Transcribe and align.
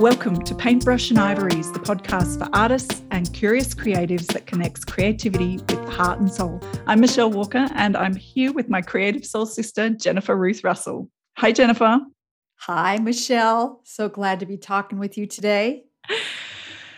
Welcome 0.00 0.40
to 0.44 0.54
Paintbrush 0.54 1.10
and 1.10 1.18
Ivories, 1.18 1.70
the 1.72 1.78
podcast 1.78 2.38
for 2.38 2.48
artists 2.54 3.02
and 3.10 3.30
curious 3.34 3.74
creatives 3.74 4.28
that 4.28 4.46
connects 4.46 4.82
creativity 4.82 5.58
with 5.58 5.66
the 5.66 5.90
heart 5.90 6.18
and 6.18 6.32
soul. 6.32 6.58
I'm 6.86 7.00
Michelle 7.00 7.30
Walker, 7.30 7.68
and 7.74 7.98
I'm 7.98 8.16
here 8.16 8.50
with 8.50 8.70
my 8.70 8.80
creative 8.80 9.26
soul 9.26 9.44
sister, 9.44 9.90
Jennifer 9.90 10.34
Ruth 10.34 10.64
Russell. 10.64 11.10
Hi, 11.36 11.52
Jennifer. 11.52 12.00
Hi, 12.60 12.96
Michelle. 12.96 13.82
So 13.84 14.08
glad 14.08 14.40
to 14.40 14.46
be 14.46 14.56
talking 14.56 14.98
with 14.98 15.18
you 15.18 15.26
today. 15.26 15.84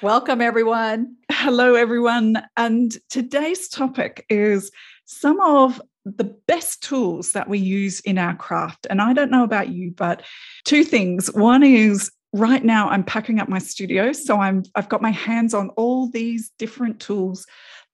Welcome, 0.01 0.41
everyone. 0.41 1.17
Hello, 1.29 1.75
everyone. 1.75 2.41
And 2.57 2.97
today's 3.11 3.69
topic 3.69 4.25
is 4.29 4.71
some 5.07 5.41
of 5.41 5.83
the 6.05 6.37
best 6.47 6.85
tools 6.85 7.33
that 7.33 7.49
we 7.49 7.59
use 7.59 7.99
in 7.99 8.17
our 8.17 8.37
craft. 8.37 8.87
And 8.89 9.03
I 9.03 9.13
don't 9.13 9.33
know 9.33 9.43
about 9.43 9.71
you, 9.71 9.91
but 9.91 10.23
two 10.65 10.85
things. 10.85 11.27
One 11.33 11.65
is 11.65 12.09
right 12.33 12.65
now 12.65 12.89
I'm 12.89 13.05
packing 13.05 13.39
up 13.39 13.49
my 13.49 13.59
studio. 13.59 14.13
So 14.13 14.41
I'm 14.41 14.65
I've 14.75 14.89
got 14.89 15.03
my 15.03 15.11
hands 15.11 15.55
on 15.55 15.71
all 15.71 16.09
these 16.09 16.51
different 16.59 17.01
tools 17.01 17.47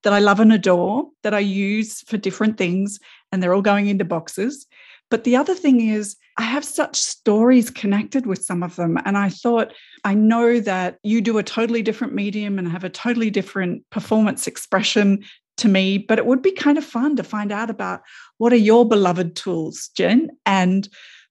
that 0.04 0.12
I 0.12 0.20
love 0.20 0.40
and 0.40 0.52
adore 0.52 1.08
that 1.22 1.34
I 1.34 1.40
use 1.40 2.02
for 2.02 2.16
different 2.16 2.56
things, 2.56 2.98
and 3.32 3.42
they're 3.42 3.54
all 3.54 3.62
going 3.62 3.88
into 3.88 4.04
boxes. 4.04 4.66
But 5.10 5.24
the 5.24 5.36
other 5.36 5.54
thing 5.54 5.80
is, 5.88 6.16
I 6.36 6.42
have 6.42 6.64
such 6.64 6.96
stories 6.96 7.70
connected 7.70 8.26
with 8.26 8.44
some 8.44 8.62
of 8.62 8.76
them. 8.76 8.98
And 9.04 9.16
I 9.16 9.30
thought, 9.30 9.72
I 10.04 10.14
know 10.14 10.60
that 10.60 10.98
you 11.02 11.20
do 11.20 11.38
a 11.38 11.42
totally 11.42 11.82
different 11.82 12.14
medium 12.14 12.58
and 12.58 12.68
have 12.68 12.84
a 12.84 12.90
totally 12.90 13.30
different 13.30 13.88
performance 13.90 14.46
expression 14.46 15.24
to 15.56 15.68
me, 15.68 15.98
but 15.98 16.18
it 16.18 16.26
would 16.26 16.42
be 16.42 16.52
kind 16.52 16.78
of 16.78 16.84
fun 16.84 17.16
to 17.16 17.24
find 17.24 17.50
out 17.50 17.70
about 17.70 18.02
what 18.36 18.52
are 18.52 18.56
your 18.56 18.86
beloved 18.86 19.34
tools, 19.34 19.90
Jen, 19.96 20.30
and 20.46 20.88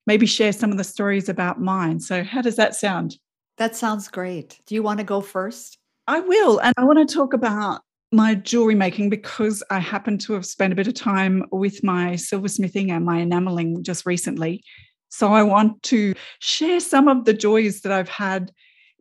maybe 0.07 0.25
share 0.25 0.53
some 0.53 0.71
of 0.71 0.77
the 0.77 0.83
stories 0.83 1.29
about 1.29 1.61
mine. 1.61 1.99
So, 1.99 2.23
how 2.23 2.41
does 2.41 2.55
that 2.55 2.73
sound? 2.73 3.17
That 3.57 3.75
sounds 3.75 4.07
great. 4.07 4.59
Do 4.65 4.73
you 4.73 4.81
want 4.81 4.99
to 4.99 5.03
go 5.03 5.21
first? 5.21 5.77
I 6.07 6.21
will. 6.21 6.59
And 6.59 6.73
I 6.77 6.85
want 6.85 7.07
to 7.07 7.13
talk 7.13 7.33
about 7.33 7.81
my 8.11 8.33
jewelry 8.33 8.75
making 8.75 9.09
because 9.09 9.61
I 9.69 9.79
happen 9.79 10.17
to 10.19 10.33
have 10.33 10.45
spent 10.45 10.71
a 10.71 10.75
bit 10.75 10.87
of 10.87 10.93
time 10.93 11.43
with 11.51 11.83
my 11.83 12.13
silversmithing 12.13 12.89
and 12.89 13.05
my 13.05 13.19
enameling 13.19 13.83
just 13.83 14.05
recently. 14.05 14.63
So, 15.09 15.33
I 15.33 15.43
want 15.43 15.83
to 15.83 16.15
share 16.39 16.79
some 16.79 17.07
of 17.07 17.25
the 17.25 17.33
joys 17.33 17.81
that 17.81 17.91
I've 17.91 18.09
had 18.09 18.51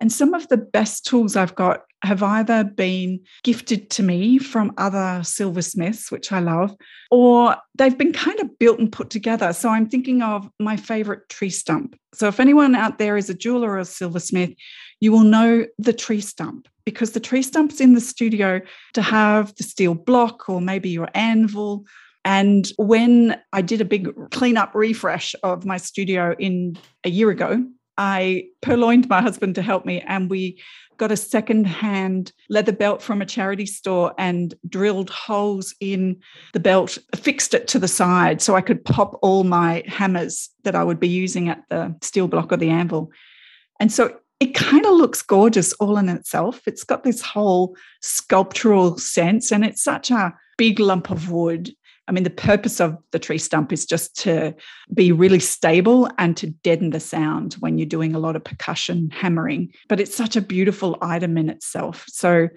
and 0.00 0.12
some 0.12 0.34
of 0.34 0.48
the 0.48 0.56
best 0.56 1.06
tools 1.06 1.36
I've 1.36 1.54
got 1.54 1.82
have 2.02 2.22
either 2.22 2.64
been 2.64 3.20
gifted 3.42 3.90
to 3.90 4.02
me 4.02 4.38
from 4.38 4.72
other 4.76 5.22
silversmiths, 5.24 6.10
which 6.10 6.30
I 6.30 6.40
love, 6.40 6.74
or 7.10 7.56
they've 7.76 7.96
been 7.96 8.12
kind 8.12 8.38
of 8.40 8.58
built 8.58 8.78
and 8.78 8.92
put 8.92 9.10
together. 9.10 9.52
So 9.52 9.70
I'm 9.70 9.88
thinking 9.88 10.22
of 10.22 10.48
my 10.60 10.76
favorite 10.76 11.28
tree 11.28 11.50
stump. 11.50 11.98
So 12.14 12.28
if 12.28 12.38
anyone 12.38 12.74
out 12.74 12.98
there 12.98 13.16
is 13.16 13.30
a 13.30 13.34
jeweler 13.34 13.72
or 13.72 13.78
a 13.78 13.84
silversmith, 13.84 14.50
you 15.00 15.12
will 15.12 15.24
know 15.24 15.66
the 15.78 15.92
tree 15.92 16.20
stump 16.20 16.68
because 16.84 17.12
the 17.12 17.20
tree 17.20 17.42
stump's 17.42 17.80
in 17.80 17.94
the 17.94 18.00
studio 18.00 18.60
to 18.94 19.02
have 19.02 19.54
the 19.56 19.64
steel 19.64 19.94
block 19.94 20.48
or 20.48 20.60
maybe 20.60 20.88
your 20.88 21.08
anvil. 21.14 21.84
And 22.24 22.70
when 22.76 23.40
I 23.52 23.62
did 23.62 23.80
a 23.80 23.84
big 23.84 24.08
cleanup 24.30 24.74
refresh 24.74 25.34
of 25.42 25.64
my 25.64 25.76
studio 25.76 26.34
in 26.38 26.76
a 27.04 27.10
year 27.10 27.30
ago, 27.30 27.64
I 27.98 28.46
purloined 28.60 29.08
my 29.08 29.22
husband 29.22 29.54
to 29.54 29.62
help 29.62 29.84
me, 29.86 30.00
and 30.02 30.30
we 30.30 30.62
got 30.98 31.12
a 31.12 31.16
second-hand 31.16 32.32
leather 32.48 32.72
belt 32.72 33.02
from 33.02 33.20
a 33.20 33.26
charity 33.26 33.66
store 33.66 34.14
and 34.18 34.54
drilled 34.68 35.10
holes 35.10 35.74
in 35.80 36.16
the 36.54 36.60
belt, 36.60 36.96
fixed 37.14 37.52
it 37.52 37.68
to 37.68 37.78
the 37.78 37.88
side 37.88 38.40
so 38.40 38.54
I 38.54 38.62
could 38.62 38.84
pop 38.84 39.18
all 39.20 39.44
my 39.44 39.82
hammers 39.86 40.48
that 40.64 40.74
I 40.74 40.82
would 40.84 40.98
be 40.98 41.08
using 41.08 41.50
at 41.50 41.62
the 41.68 41.94
steel 42.02 42.28
block 42.28 42.50
or 42.50 42.56
the 42.56 42.70
anvil. 42.70 43.10
And 43.78 43.92
so 43.92 44.16
it 44.40 44.54
kind 44.54 44.86
of 44.86 44.94
looks 44.94 45.20
gorgeous 45.20 45.74
all 45.74 45.98
in 45.98 46.08
itself. 46.08 46.66
It's 46.66 46.84
got 46.84 47.04
this 47.04 47.20
whole 47.20 47.76
sculptural 48.00 48.96
sense, 48.96 49.52
and 49.52 49.64
it's 49.64 49.82
such 49.82 50.10
a 50.10 50.34
big 50.56 50.80
lump 50.80 51.10
of 51.10 51.30
wood 51.30 51.75
I 52.08 52.12
mean, 52.12 52.24
the 52.24 52.30
purpose 52.30 52.80
of 52.80 52.96
the 53.10 53.18
tree 53.18 53.38
stump 53.38 53.72
is 53.72 53.84
just 53.84 54.16
to 54.20 54.54
be 54.94 55.10
really 55.10 55.40
stable 55.40 56.08
and 56.18 56.36
to 56.36 56.48
deaden 56.48 56.90
the 56.90 57.00
sound 57.00 57.54
when 57.54 57.78
you're 57.78 57.86
doing 57.86 58.14
a 58.14 58.20
lot 58.20 58.36
of 58.36 58.44
percussion 58.44 59.10
hammering. 59.10 59.72
But 59.88 60.00
it's 60.00 60.14
such 60.14 60.36
a 60.36 60.40
beautiful 60.40 60.96
item 61.02 61.36
in 61.36 61.50
itself. 61.50 62.04
So 62.08 62.48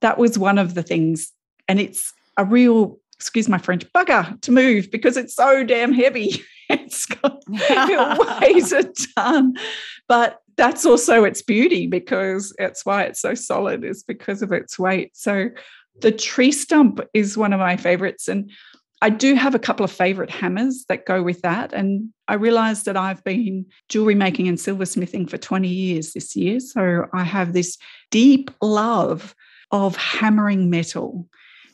that 0.00 0.18
was 0.18 0.38
one 0.38 0.58
of 0.58 0.74
the 0.74 0.82
things. 0.82 1.32
And 1.68 1.78
it's 1.78 2.12
a 2.38 2.44
real, 2.44 2.98
excuse 3.14 3.48
my 3.48 3.58
French, 3.58 3.84
bugger 3.92 4.40
to 4.40 4.52
move 4.52 4.90
because 4.90 5.16
it's 5.16 5.34
so 5.34 5.64
damn 5.64 5.92
heavy. 5.92 6.42
it's 6.70 7.04
got, 7.04 7.42
it 7.48 8.40
weighs 8.54 8.72
a 8.72 8.84
ton. 9.16 9.54
But 10.08 10.40
that's 10.56 10.86
also 10.86 11.24
its 11.24 11.42
beauty 11.42 11.86
because 11.86 12.54
it's 12.58 12.86
why 12.86 13.02
it's 13.04 13.20
so 13.20 13.34
solid, 13.34 13.84
is 13.84 14.02
because 14.02 14.40
of 14.40 14.52
its 14.52 14.78
weight. 14.78 15.16
So 15.16 15.48
the 16.00 16.12
tree 16.12 16.52
stump 16.52 17.00
is 17.12 17.36
one 17.36 17.52
of 17.52 17.60
my 17.60 17.76
favorites. 17.76 18.28
And 18.28 18.50
I 19.04 19.10
do 19.10 19.34
have 19.34 19.54
a 19.54 19.58
couple 19.58 19.84
of 19.84 19.92
favorite 19.92 20.30
hammers 20.30 20.86
that 20.88 21.04
go 21.04 21.22
with 21.22 21.42
that. 21.42 21.74
And 21.74 22.08
I 22.26 22.34
realized 22.34 22.86
that 22.86 22.96
I've 22.96 23.22
been 23.22 23.66
jewelry 23.90 24.14
making 24.14 24.48
and 24.48 24.56
silversmithing 24.56 25.28
for 25.28 25.36
20 25.36 25.68
years 25.68 26.14
this 26.14 26.34
year. 26.34 26.58
So 26.58 27.04
I 27.12 27.22
have 27.22 27.52
this 27.52 27.76
deep 28.10 28.50
love 28.62 29.34
of 29.70 29.94
hammering 29.96 30.70
metal. 30.70 31.28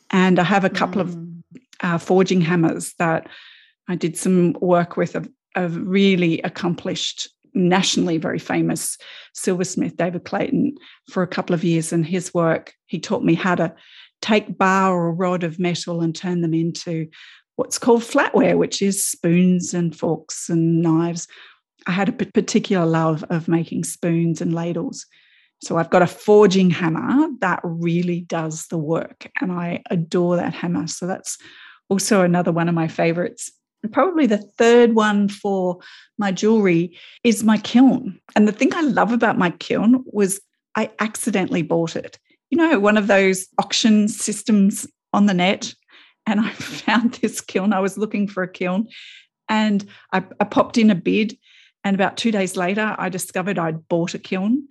And 0.09 0.39
I 0.39 0.43
have 0.43 0.65
a 0.65 0.69
couple 0.69 1.05
mm. 1.05 1.07
of 1.07 1.61
uh, 1.79 1.97
forging 1.99 2.41
hammers 2.41 2.95
that 2.99 3.29
I 3.87 3.95
did 3.95 4.17
some 4.17 4.51
work 4.59 4.97
with 4.97 5.15
a, 5.15 5.25
a 5.55 5.69
really 5.69 6.41
accomplished 6.41 7.29
nationally 7.53 8.17
very 8.17 8.39
famous 8.39 8.97
silversmith, 9.33 9.95
David 9.95 10.25
Clayton, 10.25 10.75
for 11.09 11.23
a 11.23 11.27
couple 11.27 11.53
of 11.53 11.63
years. 11.63 11.93
And 11.93 12.05
his 12.05 12.33
work, 12.33 12.73
he 12.87 12.99
taught 12.99 13.23
me 13.23 13.35
how 13.35 13.55
to 13.55 13.73
take 14.21 14.57
bar 14.57 14.93
or 14.93 15.13
rod 15.13 15.43
of 15.43 15.59
metal 15.59 16.01
and 16.01 16.15
turn 16.15 16.41
them 16.41 16.53
into 16.53 17.07
what's 17.55 17.77
called 17.77 18.01
flatware, 18.01 18.57
which 18.57 18.81
is 18.81 19.05
spoons 19.05 19.73
and 19.73 19.95
forks 19.95 20.49
and 20.49 20.81
knives. 20.81 21.27
I 21.87 21.91
had 21.91 22.09
a 22.09 22.11
particular 22.11 22.85
love 22.85 23.23
of 23.29 23.47
making 23.47 23.83
spoons 23.83 24.41
and 24.41 24.53
ladles. 24.53 25.05
So 25.63 25.77
I've 25.77 25.89
got 25.89 26.01
a 26.01 26.07
forging 26.07 26.71
hammer 26.71 27.27
that 27.41 27.59
really 27.63 28.21
does 28.21 28.67
the 28.67 28.79
work, 28.79 29.29
and 29.41 29.51
I 29.51 29.83
adore 29.91 30.37
that 30.37 30.55
hammer. 30.55 30.87
So 30.87 31.05
that's 31.05 31.37
also 31.87 32.21
another 32.21 32.51
one 32.51 32.67
of 32.67 32.73
my 32.73 32.87
favorites. 32.87 33.51
And 33.83 33.91
probably 33.91 34.25
the 34.25 34.37
third 34.37 34.93
one 34.93 35.27
for 35.27 35.79
my 36.17 36.31
jewelry 36.31 36.97
is 37.23 37.43
my 37.43 37.57
kiln. 37.57 38.19
And 38.35 38.47
the 38.47 38.51
thing 38.51 38.73
I 38.73 38.81
love 38.81 39.11
about 39.11 39.37
my 39.37 39.51
kiln 39.51 40.03
was 40.07 40.39
I 40.75 40.91
accidentally 40.99 41.63
bought 41.63 41.95
it 41.95 42.17
you 42.51 42.57
know, 42.57 42.79
one 42.79 42.97
of 42.97 43.07
those 43.07 43.47
auction 43.57 44.07
systems 44.07 44.85
on 45.13 45.25
the 45.25 45.33
net. 45.33 45.73
And 46.27 46.39
I 46.39 46.51
found 46.51 47.13
this 47.15 47.41
kiln. 47.41 47.73
I 47.73 47.79
was 47.79 47.97
looking 47.97 48.27
for 48.27 48.43
a 48.43 48.51
kiln 48.51 48.87
and 49.49 49.83
I, 50.13 50.23
I 50.39 50.43
popped 50.43 50.77
in 50.77 50.91
a 50.91 50.95
bid. 50.95 51.37
And 51.83 51.95
about 51.95 52.17
two 52.17 52.31
days 52.31 52.55
later, 52.55 52.95
I 52.99 53.09
discovered 53.09 53.57
I'd 53.57 53.87
bought 53.87 54.13
a 54.13 54.19
kiln. 54.19 54.67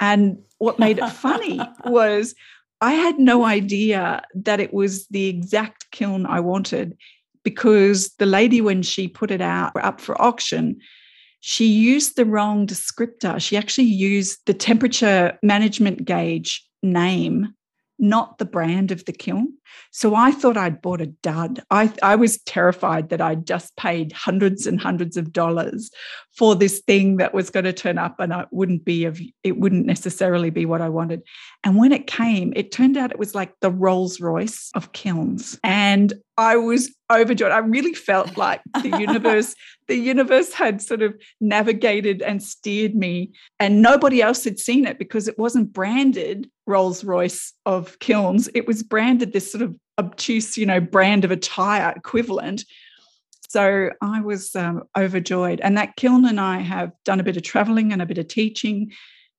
And 0.00 0.38
what 0.58 0.78
made 0.78 0.98
it 0.98 1.10
funny 1.10 1.60
was 1.84 2.34
I 2.80 2.92
had 2.92 3.18
no 3.18 3.44
idea 3.44 4.22
that 4.34 4.60
it 4.60 4.72
was 4.72 5.06
the 5.08 5.26
exact 5.26 5.90
kiln 5.90 6.24
I 6.24 6.40
wanted 6.40 6.96
because 7.42 8.10
the 8.18 8.26
lady, 8.26 8.60
when 8.60 8.82
she 8.82 9.08
put 9.08 9.30
it 9.30 9.40
out 9.40 9.72
up 9.76 10.00
for 10.00 10.20
auction, 10.20 10.78
she 11.40 11.66
used 11.66 12.16
the 12.16 12.24
wrong 12.24 12.66
descriptor. 12.66 13.40
She 13.40 13.56
actually 13.56 13.86
used 13.86 14.46
the 14.46 14.54
temperature 14.54 15.38
management 15.42 16.04
gauge 16.04 16.67
name, 16.82 17.54
not 17.98 18.38
the 18.38 18.44
brand 18.44 18.90
of 18.90 19.04
the 19.04 19.12
kiln. 19.12 19.57
So 19.90 20.14
I 20.14 20.30
thought 20.30 20.56
I'd 20.56 20.82
bought 20.82 21.00
a 21.00 21.06
dud. 21.06 21.60
I, 21.70 21.92
I 22.02 22.16
was 22.16 22.38
terrified 22.42 23.08
that 23.10 23.20
I'd 23.20 23.46
just 23.46 23.76
paid 23.76 24.12
hundreds 24.12 24.66
and 24.66 24.80
hundreds 24.80 25.16
of 25.16 25.32
dollars 25.32 25.90
for 26.36 26.54
this 26.54 26.80
thing 26.80 27.16
that 27.16 27.34
was 27.34 27.50
going 27.50 27.64
to 27.64 27.72
turn 27.72 27.98
up 27.98 28.20
and 28.20 28.32
it 28.32 28.48
wouldn't 28.50 28.84
be 28.84 29.04
of 29.04 29.20
it 29.42 29.58
wouldn't 29.58 29.86
necessarily 29.86 30.50
be 30.50 30.66
what 30.66 30.80
I 30.80 30.88
wanted. 30.88 31.22
And 31.64 31.76
when 31.76 31.92
it 31.92 32.06
came, 32.06 32.52
it 32.54 32.70
turned 32.70 32.96
out 32.96 33.10
it 33.10 33.18
was 33.18 33.34
like 33.34 33.52
the 33.60 33.70
Rolls 33.70 34.20
Royce 34.20 34.70
of 34.74 34.92
kilns. 34.92 35.58
And 35.64 36.14
I 36.38 36.56
was 36.56 36.94
overjoyed. 37.10 37.50
I 37.50 37.58
really 37.58 37.94
felt 37.94 38.36
like 38.36 38.60
the 38.82 38.96
universe, 39.00 39.56
the 39.88 39.96
universe 39.96 40.52
had 40.52 40.80
sort 40.80 41.02
of 41.02 41.20
navigated 41.40 42.22
and 42.22 42.40
steered 42.40 42.94
me, 42.94 43.32
and 43.58 43.82
nobody 43.82 44.22
else 44.22 44.44
had 44.44 44.58
seen 44.58 44.86
it 44.86 45.00
because 45.00 45.26
it 45.26 45.38
wasn't 45.38 45.72
branded 45.72 46.48
Rolls 46.66 47.02
Royce 47.02 47.52
of 47.66 47.98
kilns. 47.98 48.48
It 48.54 48.68
was 48.68 48.84
branded 48.84 49.32
this 49.32 49.50
obtuse, 49.98 50.56
you 50.56 50.66
know, 50.66 50.80
brand 50.80 51.24
of 51.24 51.30
attire 51.30 51.92
equivalent. 51.96 52.64
So 53.48 53.90
I 54.02 54.20
was 54.20 54.54
um, 54.54 54.84
overjoyed. 54.96 55.60
And 55.60 55.76
that 55.76 55.96
kiln 55.96 56.24
and 56.26 56.38
I 56.38 56.58
have 56.60 56.92
done 57.04 57.20
a 57.20 57.24
bit 57.24 57.36
of 57.36 57.42
traveling 57.42 57.92
and 57.92 58.02
a 58.02 58.06
bit 58.06 58.18
of 58.18 58.28
teaching, 58.28 58.92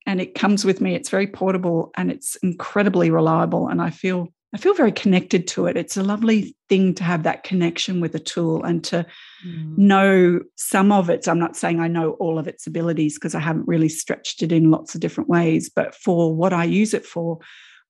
and 0.06 0.20
it 0.20 0.34
comes 0.34 0.66
with 0.66 0.82
me. 0.82 0.96
It's 0.96 1.10
very 1.10 1.28
portable 1.28 1.92
and 1.96 2.12
it's 2.12 2.36
incredibly 2.38 3.12
reliable. 3.12 3.68
And 3.68 3.82
I 3.82 3.92
feel 3.92 4.30
I 4.52 4.58
feel 4.58 4.74
very 4.74 4.92
connected 4.92 5.48
to 5.50 5.68
it. 5.68 5.78
It's 5.78 5.96
a 5.96 6.04
lovely 6.04 6.56
thing 6.70 6.96
to 6.96 7.04
have 7.04 7.22
that 7.22 7.44
connection 7.44 8.02
with 8.02 8.16
a 8.16 8.20
tool 8.20 8.64
and 8.64 8.84
to 8.86 9.06
mm. 9.46 9.78
know 9.78 10.40
some 10.56 10.92
of 10.92 11.10
it. 11.10 11.28
I'm 11.28 11.38
not 11.38 11.56
saying 11.56 11.80
I 11.80 11.88
know 11.88 12.14
all 12.14 12.40
of 12.40 12.48
its 12.48 12.66
abilities 12.66 13.14
because 13.14 13.36
I 13.36 13.42
haven't 13.42 13.68
really 13.68 13.90
stretched 13.90 14.42
it 14.42 14.52
in 14.52 14.72
lots 14.72 14.96
of 14.96 15.02
different 15.02 15.30
ways, 15.30 15.70
but 15.70 15.94
for 15.94 16.34
what 16.36 16.52
I 16.52 16.64
use 16.64 16.96
it 16.96 17.06
for, 17.06 17.38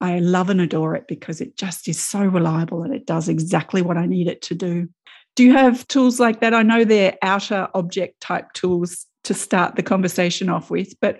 I 0.01 0.19
love 0.19 0.49
and 0.49 0.61
adore 0.61 0.95
it 0.95 1.07
because 1.07 1.41
it 1.41 1.57
just 1.57 1.87
is 1.87 1.99
so 1.99 2.23
reliable 2.23 2.83
and 2.83 2.93
it 2.93 3.05
does 3.05 3.27
exactly 3.27 3.81
what 3.81 3.97
I 3.97 4.05
need 4.05 4.27
it 4.27 4.41
to 4.43 4.55
do. 4.55 4.87
Do 5.35 5.43
you 5.43 5.53
have 5.53 5.87
tools 5.87 6.19
like 6.19 6.39
that? 6.41 6.53
I 6.53 6.63
know 6.63 6.83
they're 6.83 7.17
outer 7.21 7.67
object 7.73 8.21
type 8.21 8.53
tools 8.53 9.05
to 9.25 9.33
start 9.33 9.75
the 9.75 9.83
conversation 9.83 10.49
off 10.49 10.69
with, 10.69 10.99
but 10.99 11.17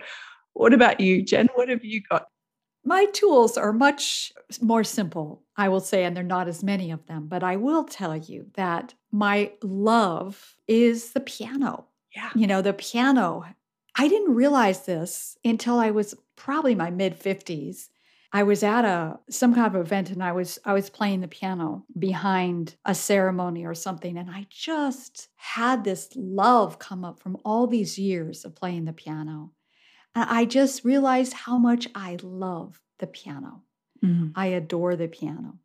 what 0.54 0.72
about 0.72 1.00
you, 1.00 1.22
Jen? 1.22 1.48
What 1.54 1.68
have 1.68 1.84
you 1.84 2.02
got? 2.10 2.26
My 2.84 3.06
tools 3.06 3.58
are 3.58 3.72
much 3.72 4.32
more 4.60 4.84
simple, 4.84 5.42
I 5.56 5.68
will 5.68 5.80
say, 5.80 6.04
and 6.04 6.16
there 6.16 6.24
are 6.24 6.26
not 6.26 6.48
as 6.48 6.62
many 6.62 6.90
of 6.90 7.06
them. 7.06 7.26
But 7.28 7.42
I 7.42 7.56
will 7.56 7.84
tell 7.84 8.16
you 8.16 8.46
that 8.54 8.94
my 9.12 9.52
love 9.62 10.56
is 10.66 11.12
the 11.12 11.20
piano. 11.20 11.86
Yeah. 12.16 12.30
You 12.34 12.46
know, 12.46 12.62
the 12.62 12.72
piano. 12.72 13.44
I 13.96 14.08
didn't 14.08 14.34
realize 14.34 14.86
this 14.86 15.36
until 15.44 15.78
I 15.78 15.90
was 15.90 16.14
probably 16.36 16.74
my 16.74 16.90
mid 16.90 17.18
50s. 17.20 17.88
I 18.32 18.44
was 18.44 18.62
at 18.62 18.84
a 18.84 19.18
some 19.28 19.54
kind 19.54 19.66
of 19.66 19.80
event 19.80 20.10
and 20.10 20.22
I 20.22 20.32
was 20.32 20.58
I 20.64 20.72
was 20.72 20.88
playing 20.88 21.20
the 21.20 21.28
piano 21.28 21.84
behind 21.98 22.76
a 22.84 22.94
ceremony 22.94 23.66
or 23.66 23.74
something 23.74 24.16
and 24.16 24.30
I 24.30 24.46
just 24.48 25.28
had 25.36 25.82
this 25.82 26.10
love 26.14 26.78
come 26.78 27.04
up 27.04 27.18
from 27.18 27.38
all 27.44 27.66
these 27.66 27.98
years 27.98 28.44
of 28.44 28.54
playing 28.54 28.84
the 28.84 28.92
piano. 28.92 29.52
And 30.14 30.28
I 30.30 30.44
just 30.44 30.84
realized 30.84 31.32
how 31.32 31.58
much 31.58 31.88
I 31.94 32.18
love 32.22 32.80
the 32.98 33.06
piano. 33.06 33.62
Mm-hmm. 34.04 34.28
I 34.34 34.46
adore 34.46 34.96
the 34.96 35.08
piano. 35.08 35.58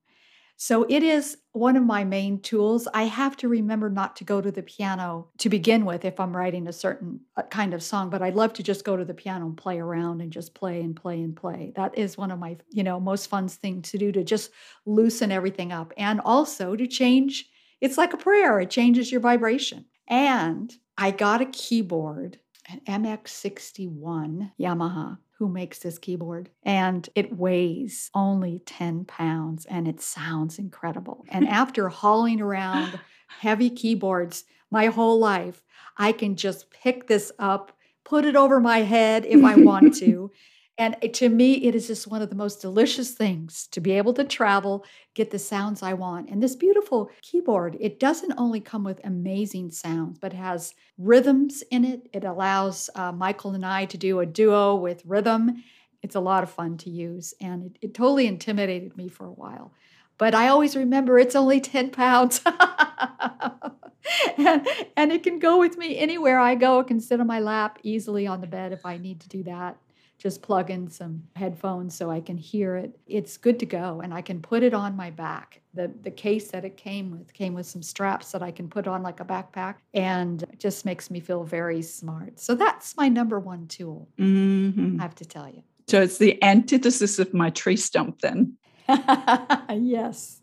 So 0.58 0.86
it 0.88 1.04
is 1.04 1.38
one 1.52 1.76
of 1.76 1.84
my 1.84 2.04
main 2.06 2.40
tools. 2.40 2.88
I 2.94 3.04
have 3.04 3.36
to 3.38 3.50
remember 3.50 3.90
not 3.90 4.16
to 4.18 4.24
go 4.24 4.40
to 4.40 4.52
the 4.52 4.64
piano 4.64 5.28
to 5.40 5.50
begin 5.50 5.86
with 5.86 6.06
if 6.06 6.20
I'm 6.20 6.36
writing 6.36 6.68
a 6.68 6.74
certain 6.74 7.20
uh, 7.36 7.44
kind 7.44 7.74
of 7.74 7.84
song, 7.84 8.10
but 8.10 8.22
I 8.22 8.30
love 8.30 8.54
to 8.54 8.64
just 8.64 8.86
go 8.86 8.96
to 8.96 9.04
the 9.04 9.14
piano 9.14 9.46
and 9.46 9.58
play 9.58 9.80
around 9.80 10.22
and 10.22 10.32
just 10.32 10.56
play 10.56 10.82
and 10.82 10.96
play 10.96 11.22
and 11.22 11.36
play. 11.36 11.74
That 11.76 11.98
is 11.98 12.18
one 12.18 12.32
of 12.32 12.40
my, 12.40 12.58
you 12.72 12.84
know, 12.84 13.00
most 13.00 13.28
fun 13.28 13.50
things 13.50 13.92
to 13.92 13.98
do 13.98 14.12
to 14.14 14.24
just 14.24 14.52
loosen 14.86 15.32
everything 15.32 15.74
up 15.74 15.94
and 15.98 16.22
also 16.24 16.76
to 16.76 16.88
change. 16.88 17.50
It's 17.82 17.98
like 17.98 18.14
a 18.14 18.18
prayer. 18.18 18.60
It 18.60 18.70
changes 18.70 19.12
your 19.12 19.22
vibration. 19.22 19.86
And 20.08 20.74
I 20.98 21.12
got 21.12 21.42
a 21.42 21.46
keyboard 21.46 22.40
an 22.68 22.82
MX61 22.88 24.52
Yamaha 24.60 25.18
who 25.38 25.50
makes 25.50 25.80
this 25.80 25.98
keyboard 25.98 26.50
and 26.64 27.10
it 27.14 27.38
weighs 27.38 28.10
only 28.14 28.60
10 28.66 29.06
pounds 29.06 29.66
and 29.66 29.88
it 29.88 30.02
sounds 30.02 30.58
incredible. 30.58 31.26
And 31.30 31.48
after 31.50 31.90
hauling 31.90 32.42
around 32.42 33.00
heavy 33.40 33.70
keyboards 33.70 34.46
my 34.72 34.88
whole 34.88 35.20
life, 35.20 35.62
I 35.98 36.12
can 36.14 36.36
just 36.36 36.72
pick 36.72 37.08
this 37.08 37.32
up, 37.38 37.78
put 38.04 38.26
it 38.26 38.36
over 38.36 38.60
my 38.60 38.80
head 38.80 39.26
if 39.26 39.44
I 39.44 39.56
want 39.56 39.96
to, 40.00 40.32
and 40.78 40.98
to 41.14 41.30
me, 41.30 41.54
it 41.66 41.74
is 41.74 41.88
just 41.88 42.08
one 42.08 42.22
of 42.22 42.30
the 42.30 42.36
most 42.36 42.62
delicious 42.62 43.12
things 43.12 43.68
to 43.68 43.80
be 43.80 43.92
able 43.92 44.14
to 44.16 44.26
travel, 44.26 44.84
get 45.14 45.32
the 45.32 45.40
sounds 45.40 45.82
I 45.82 45.94
want. 45.94 46.30
And 46.30 46.44
this 46.44 46.56
beautiful 46.56 47.10
keyboard, 47.22 47.78
it 47.80 47.98
doesn't 47.98 48.34
only 48.38 48.60
come 48.60 48.84
with 48.84 49.00
amazing 49.06 49.72
sounds, 49.72 50.20
but 50.20 50.34
has 50.34 50.74
rhythms 50.98 51.64
in 51.72 51.86
it. 51.86 52.10
It 52.12 52.26
allows 52.26 52.90
uh, 52.94 53.14
Michael 53.14 53.52
and 53.52 53.66
I 53.66 53.86
to 53.86 53.98
do 53.98 54.20
a 54.20 54.26
duo 54.26 54.76
with 54.76 55.02
rhythm. 55.06 55.64
It's 56.04 56.16
a 56.16 56.20
lot 56.20 56.44
of 56.44 56.52
fun 56.52 56.78
to 56.80 56.90
use, 56.90 57.34
and 57.40 57.64
it, 57.64 57.78
it 57.82 57.94
totally 57.94 58.28
intimidated 58.28 58.98
me 58.98 59.08
for 59.08 59.26
a 59.26 59.32
while. 59.32 59.72
But 60.18 60.36
I 60.36 60.50
always 60.50 60.76
remember 60.76 61.18
it's 61.18 61.36
only 61.36 61.62
10 61.62 61.92
pounds. 61.92 62.42
and, 64.38 64.68
and 64.98 65.12
it 65.12 65.24
can 65.24 65.40
go 65.40 65.58
with 65.58 65.78
me 65.78 65.98
anywhere 65.98 66.38
I 66.38 66.56
go. 66.56 66.80
It 66.80 66.88
can 66.88 67.00
sit 67.00 67.20
on 67.22 67.28
my 67.28 67.40
lap 67.40 67.80
easily 67.82 68.28
on 68.28 68.42
the 68.42 68.48
bed 68.48 68.72
if 68.72 68.86
I 68.86 68.98
need 68.98 69.22
to 69.22 69.30
do 69.30 69.44
that 69.44 69.78
just 70.18 70.42
plug 70.42 70.70
in 70.70 70.90
some 70.90 71.24
headphones 71.36 71.96
so 71.96 72.10
I 72.10 72.22
can 72.22 72.38
hear 72.38 72.76
it. 72.78 72.98
It's 73.06 73.38
good 73.38 73.60
to 73.60 73.66
go 73.66 74.02
and 74.02 74.14
I 74.14 74.22
can 74.22 74.42
put 74.42 74.64
it 74.64 74.74
on 74.74 74.96
my 74.96 75.10
back. 75.12 75.62
The 75.74 75.92
the 76.02 76.12
case 76.12 76.52
that 76.52 76.64
it 76.66 76.78
came 76.78 77.12
with 77.12 77.34
came 77.34 77.54
with 77.54 77.66
some 77.66 77.84
straps 77.84 78.32
that 78.32 78.42
I 78.42 78.52
can 78.52 78.70
put 78.70 78.88
on 78.88 79.04
like 79.04 79.20
a 79.20 79.26
backpack 79.26 79.76
and 79.94 80.44
it 80.44 80.60
just 80.60 80.86
makes 80.86 81.12
me 81.12 81.20
feel 81.20 81.44
very 81.44 81.82
smart. 81.82 82.40
So 82.40 82.56
that's 82.56 82.96
my 82.96 83.10
number 83.10 83.40
one 83.40 83.68
tool. 83.68 84.08
Mm-hmm. 84.18 85.00
I 85.00 85.04
have 85.04 85.16
to 85.16 85.26
tell 85.26 85.50
you. 85.50 85.64
So 85.88 86.02
it's 86.02 86.18
the 86.18 86.42
antithesis 86.44 87.20
of 87.20 87.34
my 87.34 87.50
tree 87.52 87.78
stump 87.78 88.22
then. 88.22 88.58
yes. 89.70 90.42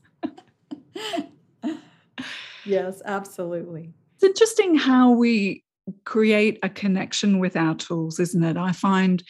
yes, 2.65 3.03
absolutely. 3.05 3.93
It's 4.15 4.25
interesting 4.25 4.77
how 4.77 5.11
we 5.11 5.65
create 6.05 6.59
a 6.63 6.69
connection 6.69 7.39
with 7.39 7.57
our 7.57 7.75
tools, 7.75 8.21
isn't 8.21 8.45
it? 8.45 8.57
I 8.57 8.73
find 8.73 9.23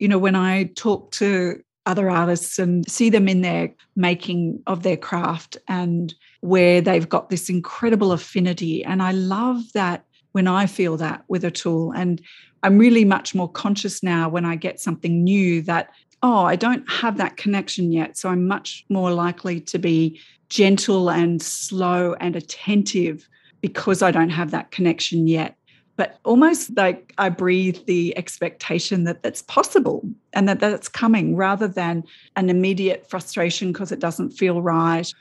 you 0.00 0.08
know, 0.08 0.18
when 0.18 0.34
I 0.34 0.64
talk 0.74 1.12
to 1.12 1.62
other 1.86 2.10
artists 2.10 2.58
and 2.58 2.88
see 2.90 3.10
them 3.10 3.28
in 3.28 3.42
their 3.42 3.72
making 3.96 4.60
of 4.66 4.82
their 4.82 4.96
craft 4.96 5.56
and 5.68 6.14
where 6.40 6.80
they've 6.80 7.08
got 7.08 7.30
this 7.30 7.48
incredible 7.48 8.12
affinity. 8.12 8.84
And 8.84 9.02
I 9.02 9.12
love 9.12 9.72
that 9.74 10.04
when 10.32 10.46
I 10.46 10.66
feel 10.66 10.96
that 10.98 11.24
with 11.28 11.44
a 11.44 11.50
tool. 11.50 11.92
And 11.92 12.20
I'm 12.62 12.78
really 12.78 13.04
much 13.04 13.34
more 13.34 13.50
conscious 13.50 14.02
now 14.02 14.28
when 14.28 14.44
I 14.44 14.56
get 14.56 14.80
something 14.80 15.24
new 15.24 15.62
that, 15.62 15.90
oh, 16.22 16.44
I 16.44 16.56
don't 16.56 16.88
have 16.90 17.16
that 17.16 17.36
connection 17.36 17.92
yet. 17.92 18.16
So 18.16 18.28
I'm 18.28 18.46
much 18.46 18.84
more 18.88 19.12
likely 19.12 19.60
to 19.60 19.78
be 19.78 20.20
gentle 20.48 21.10
and 21.10 21.40
slow 21.42 22.14
and 22.20 22.36
attentive 22.36 23.28
because 23.60 24.02
I 24.02 24.10
don't 24.10 24.30
have 24.30 24.50
that 24.50 24.70
connection 24.70 25.26
yet 25.26 25.56
but 26.00 26.18
almost 26.24 26.74
like 26.78 27.12
I 27.18 27.28
breathe 27.28 27.84
the 27.84 28.16
expectation 28.16 29.04
that 29.04 29.22
that's 29.22 29.42
possible 29.42 30.02
and 30.32 30.48
that 30.48 30.58
that's 30.58 30.88
coming 30.88 31.36
rather 31.36 31.68
than 31.68 32.04
an 32.36 32.48
immediate 32.48 33.06
frustration 33.10 33.70
because 33.70 33.92
it 33.92 33.98
doesn't 33.98 34.30
feel 34.30 34.62
right. 34.62 35.12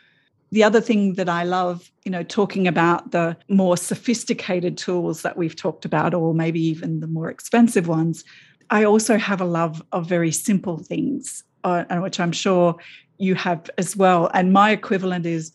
The 0.54 0.64
other 0.64 0.80
thing 0.80 1.16
that 1.16 1.28
I 1.28 1.44
love, 1.44 1.92
you 2.06 2.12
know, 2.12 2.24
talking 2.24 2.66
about 2.66 3.12
the 3.12 3.36
more 3.50 3.76
sophisticated 3.76 4.78
tools 4.78 5.22
that 5.24 5.36
we've 5.36 5.54
talked 5.54 5.84
about, 5.84 6.14
or 6.14 6.34
maybe 6.34 6.62
even 6.62 7.02
the 7.02 7.08
more 7.08 7.30
expensive 7.30 7.90
ones, 7.90 8.24
I 8.70 8.86
also 8.86 9.18
have 9.18 9.42
a 9.42 9.46
love 9.60 9.84
of 9.92 10.08
very 10.08 10.32
simple 10.32 10.78
things, 10.78 11.44
uh, 11.66 11.84
which 11.98 12.22
I'm 12.22 12.32
sure 12.32 12.78
you 13.18 13.36
have 13.36 13.70
as 13.78 13.98
well. 13.98 14.32
And 14.34 14.54
my 14.54 14.72
equivalent 14.72 15.26
is 15.26 15.52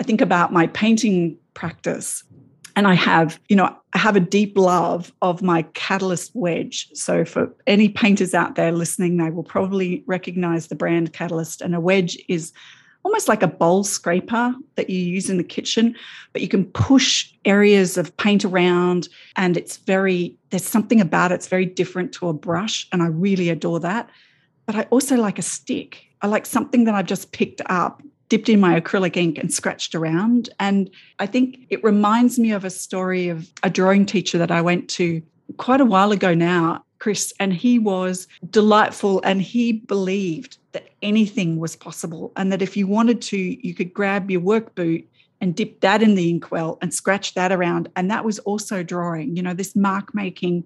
I 0.00 0.02
think 0.02 0.22
about 0.22 0.50
my 0.50 0.68
painting 0.68 1.36
practice 1.52 2.24
and 2.76 2.86
I 2.86 2.94
have, 2.94 3.40
you 3.48 3.56
know, 3.56 3.76
I 3.92 3.98
have 3.98 4.16
a 4.16 4.20
deep 4.20 4.56
love 4.56 5.12
of 5.22 5.42
my 5.42 5.62
catalyst 5.74 6.32
wedge. 6.34 6.88
So 6.94 7.24
for 7.24 7.54
any 7.66 7.88
painters 7.88 8.34
out 8.34 8.54
there 8.54 8.72
listening, 8.72 9.16
they 9.16 9.30
will 9.30 9.42
probably 9.42 10.02
recognize 10.06 10.68
the 10.68 10.74
brand 10.74 11.12
Catalyst. 11.12 11.60
And 11.60 11.74
a 11.74 11.80
wedge 11.80 12.18
is 12.28 12.52
almost 13.04 13.28
like 13.28 13.42
a 13.42 13.48
bowl 13.48 13.84
scraper 13.84 14.54
that 14.76 14.88
you 14.88 14.98
use 14.98 15.28
in 15.28 15.36
the 15.36 15.44
kitchen, 15.44 15.94
but 16.32 16.40
you 16.40 16.48
can 16.48 16.64
push 16.66 17.32
areas 17.44 17.98
of 17.98 18.16
paint 18.16 18.44
around 18.44 19.08
and 19.36 19.56
it's 19.56 19.78
very, 19.78 20.36
there's 20.50 20.64
something 20.64 21.00
about 21.00 21.32
it, 21.32 21.36
it's 21.36 21.48
very 21.48 21.66
different 21.66 22.12
to 22.12 22.28
a 22.28 22.32
brush. 22.32 22.86
And 22.92 23.02
I 23.02 23.06
really 23.06 23.48
adore 23.48 23.80
that. 23.80 24.08
But 24.66 24.76
I 24.76 24.82
also 24.90 25.16
like 25.16 25.38
a 25.38 25.42
stick. 25.42 26.06
I 26.22 26.28
like 26.28 26.46
something 26.46 26.84
that 26.84 26.94
I've 26.94 27.06
just 27.06 27.32
picked 27.32 27.60
up 27.66 28.02
dipped 28.32 28.48
in 28.48 28.60
my 28.60 28.80
acrylic 28.80 29.14
ink 29.14 29.36
and 29.36 29.52
scratched 29.52 29.94
around. 29.94 30.48
And 30.58 30.88
I 31.18 31.26
think 31.26 31.66
it 31.68 31.84
reminds 31.84 32.38
me 32.38 32.50
of 32.52 32.64
a 32.64 32.70
story 32.70 33.28
of 33.28 33.52
a 33.62 33.68
drawing 33.68 34.06
teacher 34.06 34.38
that 34.38 34.50
I 34.50 34.62
went 34.62 34.88
to 34.96 35.20
quite 35.58 35.82
a 35.82 35.84
while 35.84 36.12
ago 36.12 36.32
now, 36.32 36.82
Chris, 36.98 37.34
and 37.38 37.52
he 37.52 37.78
was 37.78 38.26
delightful 38.48 39.20
and 39.22 39.42
he 39.42 39.74
believed 39.74 40.56
that 40.72 40.88
anything 41.02 41.58
was 41.58 41.76
possible 41.76 42.32
and 42.34 42.50
that 42.50 42.62
if 42.62 42.74
you 42.74 42.86
wanted 42.86 43.20
to, 43.20 43.36
you 43.36 43.74
could 43.74 43.92
grab 43.92 44.30
your 44.30 44.40
work 44.40 44.74
boot 44.74 45.06
and 45.42 45.54
dip 45.54 45.82
that 45.82 46.02
in 46.02 46.14
the 46.14 46.30
inkwell 46.30 46.78
and 46.80 46.94
scratch 46.94 47.34
that 47.34 47.52
around. 47.52 47.90
And 47.96 48.10
that 48.10 48.24
was 48.24 48.38
also 48.38 48.82
drawing, 48.82 49.36
you 49.36 49.42
know, 49.42 49.52
this 49.52 49.76
mark 49.76 50.14
making 50.14 50.64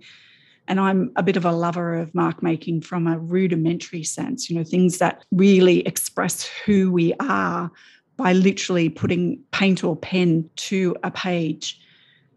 and 0.69 0.81
I'm 0.81 1.13
a 1.17 1.23
bit 1.23 1.37
of 1.37 1.45
a 1.45 1.53
lover 1.53 1.95
of 1.95 2.15
mark 2.15 2.43
making 2.43 2.83
from 2.83 3.07
a 3.07 3.19
rudimentary 3.19 4.05
sense, 4.05 4.51
you 4.51 4.57
know, 4.57 4.65
things 4.65 4.99
that 4.99 5.25
really 5.31 5.81
express 5.87 6.45
who 6.65 6.91
we 6.91 7.13
are 7.21 7.71
by 8.17 8.33
literally 8.33 8.89
putting 8.89 9.39
paint 9.53 9.85
or 9.85 9.97
pen 9.97 10.49
to 10.57 10.97
a 11.03 11.11
page. 11.11 11.81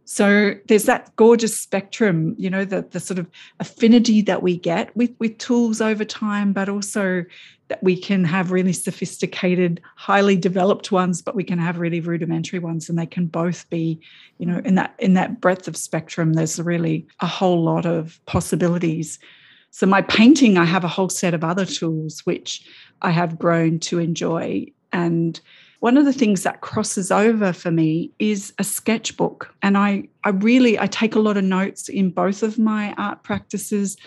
So 0.06 0.56
there's 0.68 0.86
that 0.86 1.16
gorgeous 1.16 1.56
spectrum, 1.56 2.36
you 2.38 2.50
know, 2.50 2.66
the, 2.66 2.82
the 2.82 3.00
sort 3.00 3.20
of 3.20 3.30
affinity 3.60 4.22
that 4.24 4.42
we 4.42 4.58
get 4.58 4.96
with, 4.96 5.12
with 5.20 5.38
tools 5.38 5.82
over 5.82 6.04
time, 6.04 6.52
but 6.52 6.68
also 6.68 7.26
that 7.70 7.82
we 7.82 7.96
can 8.00 8.24
have 8.26 8.52
really 8.52 8.74
sophisticated, 8.74 9.82
highly 9.96 10.36
developed 10.36 10.92
ones, 10.92 11.22
but 11.22 11.36
we 11.36 11.44
can 11.44 11.60
have 11.60 11.80
really 11.80 12.02
rudimentary 12.02 12.60
ones, 12.60 12.90
and 12.90 13.00
they 13.00 13.06
can 13.06 13.26
both 13.28 13.70
be, 13.70 14.00
you 14.38 14.46
know, 14.46 14.62
in 14.66 14.76
that 14.76 14.94
in 15.00 15.14
that 15.14 15.40
breadth 15.40 15.68
of 15.68 15.78
spectrum. 15.78 16.34
There's 16.34 16.60
really 16.60 17.08
a 17.22 17.28
whole 17.28 17.64
lot 17.64 17.86
of 17.86 18.20
possibilities. 18.26 19.20
So 19.72 19.86
my 19.86 20.02
painting, 20.02 20.58
I 20.58 20.66
have 20.66 20.84
a 20.84 20.88
whole 20.88 21.10
set 21.10 21.34
of 21.34 21.44
other 21.44 21.66
tools 21.66 22.26
which 22.26 22.68
I 23.04 23.12
have 23.12 23.38
grown 23.38 23.80
to 23.82 24.00
enjoy 24.00 24.66
And 24.92 25.40
one 25.80 25.98
of 25.98 26.06
the 26.06 26.14
things 26.14 26.44
that 26.44 26.62
crosses 26.62 27.12
over 27.12 27.54
for 27.54 27.72
me 27.72 28.12
is 28.20 28.54
a 28.58 28.64
sketchbook. 28.64 29.54
And 29.62 29.78
I, 29.78 30.08
I 30.24 30.30
really 30.30 30.78
I 30.78 30.88
take 30.88 31.16
a 31.16 31.20
lot 31.20 31.38
of 31.38 31.44
notes 31.44 31.90
in 31.90 32.12
both 32.12 32.44
of 32.44 32.60
my 32.60 32.94
art 32.98 33.24
practices. 33.24 33.98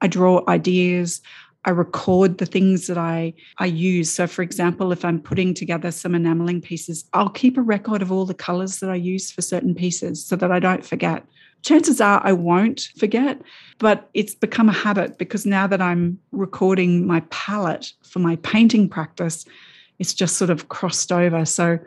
I 0.00 0.06
draw 0.06 0.42
ideas. 0.48 1.20
I 1.64 1.70
record 1.70 2.38
the 2.38 2.46
things 2.46 2.86
that 2.86 2.98
I, 2.98 3.34
I 3.58 3.66
use. 3.66 4.10
So, 4.10 4.26
for 4.26 4.42
example, 4.42 4.92
if 4.92 5.04
I'm 5.04 5.20
putting 5.20 5.54
together 5.54 5.90
some 5.90 6.14
enameling 6.14 6.60
pieces, 6.60 7.04
I'll 7.12 7.28
keep 7.28 7.58
a 7.58 7.62
record 7.62 8.00
of 8.00 8.12
all 8.12 8.24
the 8.24 8.34
colors 8.34 8.78
that 8.78 8.90
I 8.90 8.94
use 8.94 9.30
for 9.30 9.42
certain 9.42 9.74
pieces 9.74 10.24
so 10.24 10.36
that 10.36 10.52
I 10.52 10.60
don't 10.60 10.84
forget. 10.84 11.24
Chances 11.62 12.00
are 12.00 12.20
I 12.24 12.32
won't 12.32 12.88
forget, 12.96 13.42
but 13.78 14.08
it's 14.14 14.34
become 14.34 14.68
a 14.68 14.72
habit 14.72 15.18
because 15.18 15.44
now 15.44 15.66
that 15.66 15.82
I'm 15.82 16.18
recording 16.30 17.06
my 17.06 17.20
palette 17.30 17.92
for 18.02 18.20
my 18.20 18.36
painting 18.36 18.88
practice, 18.88 19.44
it's 19.98 20.14
just 20.14 20.36
sort 20.36 20.50
of 20.50 20.68
crossed 20.68 21.10
over. 21.10 21.44
So 21.44 21.78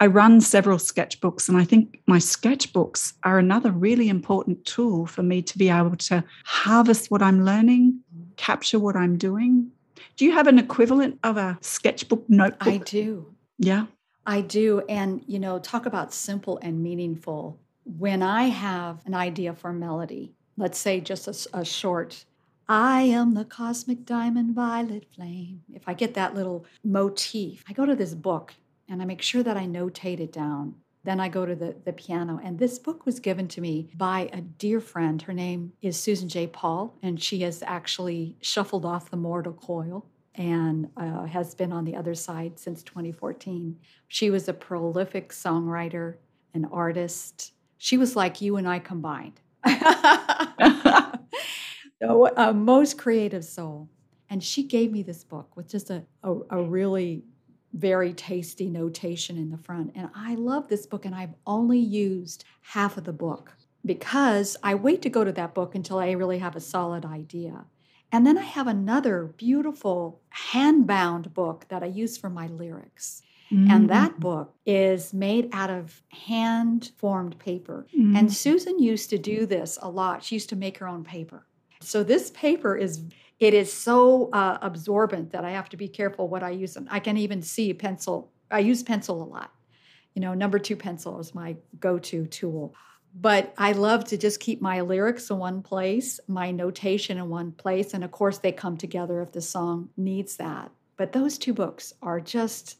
I 0.00 0.06
run 0.06 0.40
several 0.40 0.78
sketchbooks, 0.78 1.48
and 1.48 1.58
I 1.58 1.64
think 1.64 2.00
my 2.06 2.16
sketchbooks 2.16 3.12
are 3.22 3.38
another 3.38 3.70
really 3.70 4.08
important 4.08 4.64
tool 4.64 5.06
for 5.06 5.22
me 5.22 5.42
to 5.42 5.58
be 5.58 5.68
able 5.68 5.96
to 5.96 6.24
harvest 6.44 7.10
what 7.10 7.22
I'm 7.22 7.44
learning, 7.44 8.00
capture 8.40 8.78
what 8.78 8.96
I'm 8.96 9.18
doing. 9.18 9.70
Do 10.16 10.24
you 10.24 10.32
have 10.32 10.46
an 10.46 10.58
equivalent 10.58 11.18
of 11.22 11.36
a 11.36 11.58
sketchbook 11.60 12.24
notebook? 12.28 12.68
I 12.68 12.78
do. 12.78 13.34
Yeah. 13.58 13.86
I 14.26 14.40
do. 14.40 14.80
And, 14.88 15.22
you 15.26 15.38
know, 15.38 15.58
talk 15.58 15.84
about 15.84 16.14
simple 16.14 16.58
and 16.62 16.82
meaningful. 16.82 17.58
When 17.84 18.22
I 18.22 18.44
have 18.44 19.02
an 19.04 19.14
idea 19.14 19.52
for 19.52 19.72
melody, 19.74 20.32
let's 20.56 20.78
say 20.78 21.00
just 21.00 21.28
a, 21.28 21.58
a 21.58 21.64
short 21.64 22.24
I 22.66 23.02
am 23.02 23.34
the 23.34 23.44
cosmic 23.44 24.06
diamond 24.06 24.54
violet 24.54 25.04
flame. 25.12 25.62
If 25.74 25.88
I 25.88 25.92
get 25.92 26.14
that 26.14 26.36
little 26.36 26.64
motif, 26.84 27.64
I 27.68 27.72
go 27.72 27.84
to 27.84 27.96
this 27.96 28.14
book 28.14 28.54
and 28.88 29.02
I 29.02 29.04
make 29.04 29.22
sure 29.22 29.42
that 29.42 29.56
I 29.56 29.66
notate 29.66 30.20
it 30.20 30.32
down. 30.32 30.76
Then 31.02 31.18
I 31.20 31.28
go 31.28 31.46
to 31.46 31.54
the, 31.54 31.74
the 31.84 31.92
piano. 31.92 32.40
And 32.42 32.58
this 32.58 32.78
book 32.78 33.06
was 33.06 33.20
given 33.20 33.48
to 33.48 33.60
me 33.60 33.88
by 33.96 34.28
a 34.32 34.40
dear 34.40 34.80
friend. 34.80 35.20
Her 35.22 35.32
name 35.32 35.72
is 35.80 35.98
Susan 35.98 36.28
J. 36.28 36.46
Paul, 36.46 36.94
and 37.02 37.22
she 37.22 37.40
has 37.40 37.62
actually 37.66 38.36
shuffled 38.42 38.84
off 38.84 39.10
the 39.10 39.16
mortal 39.16 39.54
coil 39.54 40.06
and 40.34 40.88
uh, 40.96 41.24
has 41.24 41.54
been 41.54 41.72
on 41.72 41.84
the 41.84 41.96
other 41.96 42.14
side 42.14 42.58
since 42.58 42.82
2014. 42.82 43.76
She 44.08 44.30
was 44.30 44.48
a 44.48 44.52
prolific 44.52 45.30
songwriter, 45.30 46.16
an 46.54 46.66
artist. 46.66 47.52
She 47.78 47.96
was 47.96 48.14
like 48.14 48.40
you 48.40 48.56
and 48.56 48.68
I 48.68 48.78
combined. 48.78 49.40
a, 49.64 51.18
a 52.36 52.52
most 52.54 52.98
creative 52.98 53.44
soul. 53.44 53.88
And 54.28 54.42
she 54.42 54.62
gave 54.62 54.92
me 54.92 55.02
this 55.02 55.24
book 55.24 55.56
with 55.56 55.68
just 55.68 55.90
a, 55.90 56.04
a, 56.22 56.34
a 56.50 56.62
really 56.62 57.24
very 57.72 58.12
tasty 58.12 58.68
notation 58.68 59.36
in 59.36 59.50
the 59.50 59.58
front. 59.58 59.92
And 59.94 60.10
I 60.14 60.34
love 60.34 60.68
this 60.68 60.86
book, 60.86 61.04
and 61.04 61.14
I've 61.14 61.34
only 61.46 61.78
used 61.78 62.44
half 62.62 62.96
of 62.96 63.04
the 63.04 63.12
book 63.12 63.52
because 63.84 64.56
I 64.62 64.74
wait 64.74 65.02
to 65.02 65.10
go 65.10 65.24
to 65.24 65.32
that 65.32 65.54
book 65.54 65.74
until 65.74 65.98
I 65.98 66.10
really 66.10 66.38
have 66.38 66.56
a 66.56 66.60
solid 66.60 67.04
idea. 67.04 67.64
And 68.12 68.26
then 68.26 68.36
I 68.36 68.42
have 68.42 68.66
another 68.66 69.32
beautiful 69.36 70.20
hand 70.30 70.86
bound 70.86 71.32
book 71.32 71.66
that 71.68 71.82
I 71.82 71.86
use 71.86 72.18
for 72.18 72.28
my 72.28 72.48
lyrics. 72.48 73.22
Mm-hmm. 73.52 73.70
And 73.70 73.90
that 73.90 74.20
book 74.20 74.54
is 74.66 75.12
made 75.12 75.48
out 75.52 75.70
of 75.70 76.02
hand 76.08 76.92
formed 76.96 77.38
paper. 77.38 77.86
Mm-hmm. 77.96 78.16
And 78.16 78.32
Susan 78.32 78.78
used 78.78 79.10
to 79.10 79.18
do 79.18 79.46
this 79.46 79.78
a 79.80 79.88
lot. 79.88 80.22
She 80.22 80.36
used 80.36 80.48
to 80.50 80.56
make 80.56 80.78
her 80.78 80.88
own 80.88 81.04
paper. 81.04 81.46
So 81.80 82.02
this 82.02 82.30
paper 82.30 82.76
is 82.76 83.02
it 83.40 83.54
is 83.54 83.72
so 83.72 84.28
uh, 84.32 84.58
absorbent 84.60 85.32
that 85.32 85.44
I 85.44 85.52
have 85.52 85.70
to 85.70 85.76
be 85.78 85.88
careful 85.88 86.28
what 86.28 86.42
I 86.42 86.50
use. 86.50 86.76
I 86.90 87.00
can 87.00 87.16
even 87.16 87.40
see 87.40 87.72
pencil. 87.72 88.30
I 88.50 88.58
use 88.58 88.82
pencil 88.82 89.22
a 89.22 89.24
lot. 89.24 89.50
You 90.14 90.20
know, 90.20 90.34
number 90.34 90.58
two 90.58 90.76
pencil 90.76 91.18
is 91.20 91.34
my 91.34 91.56
go-to 91.80 92.26
tool. 92.26 92.74
But 93.14 93.54
I 93.58 93.72
love 93.72 94.04
to 94.06 94.18
just 94.18 94.38
keep 94.38 94.60
my 94.60 94.82
lyrics 94.82 95.30
in 95.30 95.38
one 95.38 95.62
place, 95.62 96.20
my 96.28 96.52
notation 96.52 97.18
in 97.18 97.28
one 97.28 97.50
place, 97.52 97.94
and 97.94 98.04
of 98.04 98.12
course 98.12 98.38
they 98.38 98.52
come 98.52 98.76
together 98.76 99.20
if 99.22 99.32
the 99.32 99.40
song 99.40 99.88
needs 99.96 100.36
that. 100.36 100.70
But 100.96 101.12
those 101.12 101.38
two 101.38 101.54
books 101.54 101.92
are 102.02 102.20
just 102.20 102.76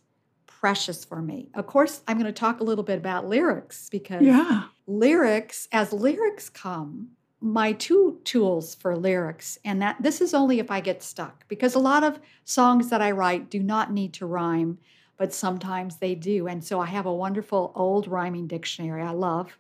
precious 0.47 1.05
for 1.05 1.23
me. 1.23 1.49
Of 1.55 1.67
course, 1.67 2.03
I'm 2.07 2.19
going 2.19 2.27
to 2.27 2.39
talk 2.39 2.61
a 2.61 2.65
little 2.65 2.85
bit 2.85 2.99
about 2.99 3.27
lyrics 3.27 3.89
because 3.91 4.23
yeah. 4.23 4.65
lyrics, 4.87 5.67
as 5.73 5.93
lyrics 5.93 6.49
come, 6.49 7.09
my 7.41 7.73
two 7.73 8.21
tools 8.25 8.75
for 8.75 8.97
lyrics 8.97 9.59
and 9.65 9.81
that 9.81 9.97
this 10.03 10.21
is 10.21 10.35
only 10.35 10.59
if 10.59 10.71
i 10.71 10.79
get 10.79 11.03
stuck 11.03 11.49
because 11.49 11.75
a 11.75 11.79
lot 11.79 12.05
of 12.05 12.21
songs 12.45 12.91
that 12.91 13.01
i 13.01 13.11
write 13.11 13.49
do 13.49 13.61
not 13.61 13.93
need 13.93 14.13
to 14.13 14.27
rhyme 14.27 14.79
but 15.17 15.33
sometimes 15.33 15.97
they 15.97 16.15
do 16.15 16.47
and 16.47 16.63
so 16.63 16.79
i 16.79 16.87
have 16.87 17.07
a 17.07 17.15
wonderful 17.15 17.73
old 17.75 18.07
rhyming 18.07 18.47
dictionary 18.47 19.03
i 19.03 19.11
love. 19.11 19.57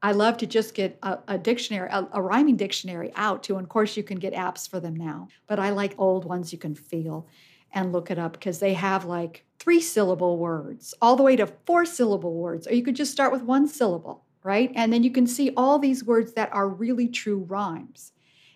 I 0.00 0.12
love 0.12 0.36
to 0.38 0.46
just 0.46 0.74
get 0.74 0.96
a, 1.02 1.18
a 1.26 1.38
dictionary 1.38 1.90
a, 1.90 2.08
a 2.12 2.22
rhyming 2.22 2.56
dictionary 2.56 3.12
out 3.14 3.42
too 3.42 3.56
and 3.56 3.64
of 3.64 3.68
course 3.68 3.96
you 3.96 4.02
can 4.02 4.18
get 4.18 4.32
apps 4.32 4.68
for 4.68 4.80
them 4.80 4.96
now 4.96 5.28
but 5.46 5.58
i 5.58 5.70
like 5.70 5.94
old 5.98 6.24
ones 6.24 6.52
you 6.52 6.58
can 6.58 6.74
feel 6.74 7.26
and 7.72 7.92
look 7.92 8.10
it 8.10 8.18
up 8.18 8.32
because 8.32 8.58
they 8.58 8.72
have 8.72 9.04
like 9.04 9.44
three 9.58 9.80
syllable 9.80 10.38
words 10.38 10.94
all 11.02 11.16
the 11.16 11.22
way 11.22 11.36
to 11.36 11.46
four 11.66 11.84
syllable 11.84 12.34
words 12.34 12.66
or 12.66 12.74
you 12.74 12.82
could 12.82 12.96
just 12.96 13.12
start 13.12 13.32
with 13.32 13.42
one 13.42 13.68
syllable 13.68 14.24
right? 14.48 14.72
And 14.74 14.90
then 14.90 15.02
you 15.02 15.10
can 15.10 15.26
see 15.26 15.52
all 15.58 15.78
these 15.78 16.02
words 16.02 16.32
that 16.32 16.50
are 16.54 16.70
really 16.70 17.06
true 17.06 17.40
rhymes. 17.40 18.12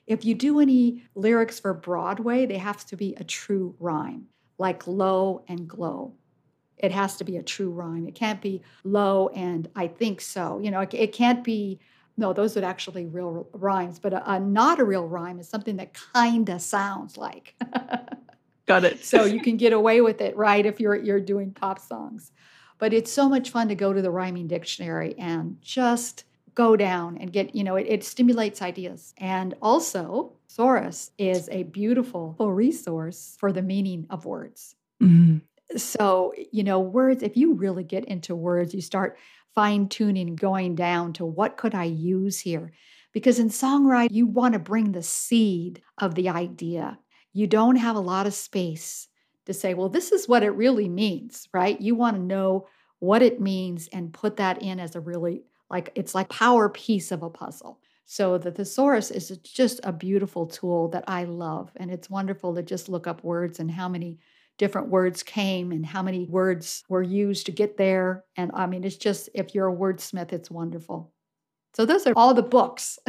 If 0.06 0.24
you 0.24 0.34
do 0.34 0.58
any 0.58 1.02
lyrics 1.14 1.60
for 1.60 1.74
Broadway, 1.74 2.46
they 2.46 2.56
have 2.56 2.86
to 2.86 2.96
be 2.96 3.14
a 3.18 3.24
true 3.24 3.74
rhyme, 3.78 4.24
like 4.56 4.86
low 4.86 5.44
and 5.48 5.68
glow. 5.68 6.14
It 6.78 6.92
has 6.92 7.18
to 7.18 7.24
be 7.24 7.36
a 7.36 7.42
true 7.42 7.68
rhyme. 7.68 8.06
It 8.08 8.14
can't 8.14 8.40
be 8.40 8.62
low 8.84 9.28
and 9.34 9.68
I 9.76 9.86
think 9.86 10.22
so. 10.22 10.58
You 10.60 10.70
know, 10.70 10.80
it, 10.80 10.94
it 10.94 11.12
can't 11.12 11.44
be, 11.44 11.78
no, 12.16 12.32
those 12.32 12.56
are 12.56 12.64
actually 12.64 13.04
real 13.04 13.46
rhymes, 13.52 13.98
but 13.98 14.14
a, 14.14 14.32
a 14.32 14.40
not 14.40 14.80
a 14.80 14.84
real 14.84 15.06
rhyme 15.06 15.38
is 15.38 15.46
something 15.50 15.76
that 15.76 15.92
kind 15.92 16.48
of 16.48 16.62
sounds 16.62 17.18
like. 17.18 17.54
Got 18.66 18.84
it. 18.84 19.04
so 19.04 19.26
you 19.26 19.42
can 19.42 19.58
get 19.58 19.74
away 19.74 20.00
with 20.00 20.22
it, 20.22 20.34
right? 20.38 20.64
If 20.64 20.80
you're 20.80 20.96
you're 20.96 21.20
doing 21.20 21.50
pop 21.50 21.78
songs. 21.78 22.32
But 22.82 22.92
it's 22.92 23.12
so 23.12 23.28
much 23.28 23.50
fun 23.50 23.68
to 23.68 23.76
go 23.76 23.92
to 23.92 24.02
the 24.02 24.10
rhyming 24.10 24.48
dictionary 24.48 25.14
and 25.16 25.56
just 25.62 26.24
go 26.56 26.74
down 26.74 27.16
and 27.18 27.32
get, 27.32 27.54
you 27.54 27.62
know, 27.62 27.76
it, 27.76 27.86
it 27.88 28.02
stimulates 28.02 28.60
ideas. 28.60 29.14
And 29.18 29.54
also, 29.62 30.32
Thesaurus 30.48 31.12
is 31.16 31.48
a 31.52 31.62
beautiful 31.62 32.34
resource 32.40 33.36
for 33.38 33.52
the 33.52 33.62
meaning 33.62 34.08
of 34.10 34.24
words. 34.24 34.74
Mm-hmm. 35.00 35.76
So, 35.76 36.34
you 36.50 36.64
know, 36.64 36.80
words, 36.80 37.22
if 37.22 37.36
you 37.36 37.52
really 37.52 37.84
get 37.84 38.04
into 38.06 38.34
words, 38.34 38.74
you 38.74 38.80
start 38.80 39.16
fine 39.54 39.88
tuning, 39.88 40.34
going 40.34 40.74
down 40.74 41.12
to 41.12 41.24
what 41.24 41.56
could 41.56 41.76
I 41.76 41.84
use 41.84 42.40
here? 42.40 42.72
Because 43.12 43.38
in 43.38 43.48
songwriting, 43.48 44.10
you 44.10 44.26
want 44.26 44.54
to 44.54 44.58
bring 44.58 44.90
the 44.90 45.04
seed 45.04 45.82
of 45.98 46.16
the 46.16 46.30
idea. 46.30 46.98
You 47.32 47.46
don't 47.46 47.76
have 47.76 47.94
a 47.94 48.00
lot 48.00 48.26
of 48.26 48.34
space 48.34 49.06
to 49.46 49.52
say, 49.54 49.74
well, 49.74 49.88
this 49.88 50.12
is 50.12 50.28
what 50.28 50.42
it 50.42 50.50
really 50.50 50.88
means, 50.88 51.48
right? 51.52 51.80
You 51.80 51.94
want 51.94 52.16
to 52.16 52.22
know 52.22 52.66
what 52.98 53.22
it 53.22 53.40
means 53.40 53.88
and 53.92 54.12
put 54.12 54.36
that 54.36 54.62
in 54.62 54.78
as 54.78 54.94
a 54.94 55.00
really 55.00 55.42
like 55.68 55.90
it's 55.94 56.14
like 56.14 56.28
power 56.28 56.68
piece 56.68 57.10
of 57.10 57.22
a 57.22 57.30
puzzle. 57.30 57.80
So 58.04 58.38
the 58.38 58.52
thesaurus 58.52 59.10
is 59.10 59.36
just 59.38 59.80
a 59.84 59.92
beautiful 59.92 60.46
tool 60.46 60.88
that 60.90 61.04
I 61.08 61.24
love 61.24 61.72
and 61.76 61.90
it's 61.90 62.10
wonderful 62.10 62.54
to 62.54 62.62
just 62.62 62.88
look 62.88 63.06
up 63.06 63.24
words 63.24 63.58
and 63.58 63.70
how 63.70 63.88
many 63.88 64.18
different 64.58 64.88
words 64.88 65.22
came 65.22 65.72
and 65.72 65.84
how 65.84 66.02
many 66.02 66.26
words 66.26 66.84
were 66.88 67.02
used 67.02 67.46
to 67.46 67.52
get 67.52 67.76
there 67.76 68.24
and 68.36 68.52
I 68.54 68.66
mean 68.66 68.84
it's 68.84 68.96
just 68.96 69.30
if 69.34 69.54
you're 69.54 69.68
a 69.68 69.76
wordsmith 69.76 70.32
it's 70.32 70.50
wonderful. 70.50 71.12
So 71.74 71.86
those 71.86 72.06
are 72.06 72.12
all 72.14 72.34
the 72.34 72.42
books. 72.42 72.98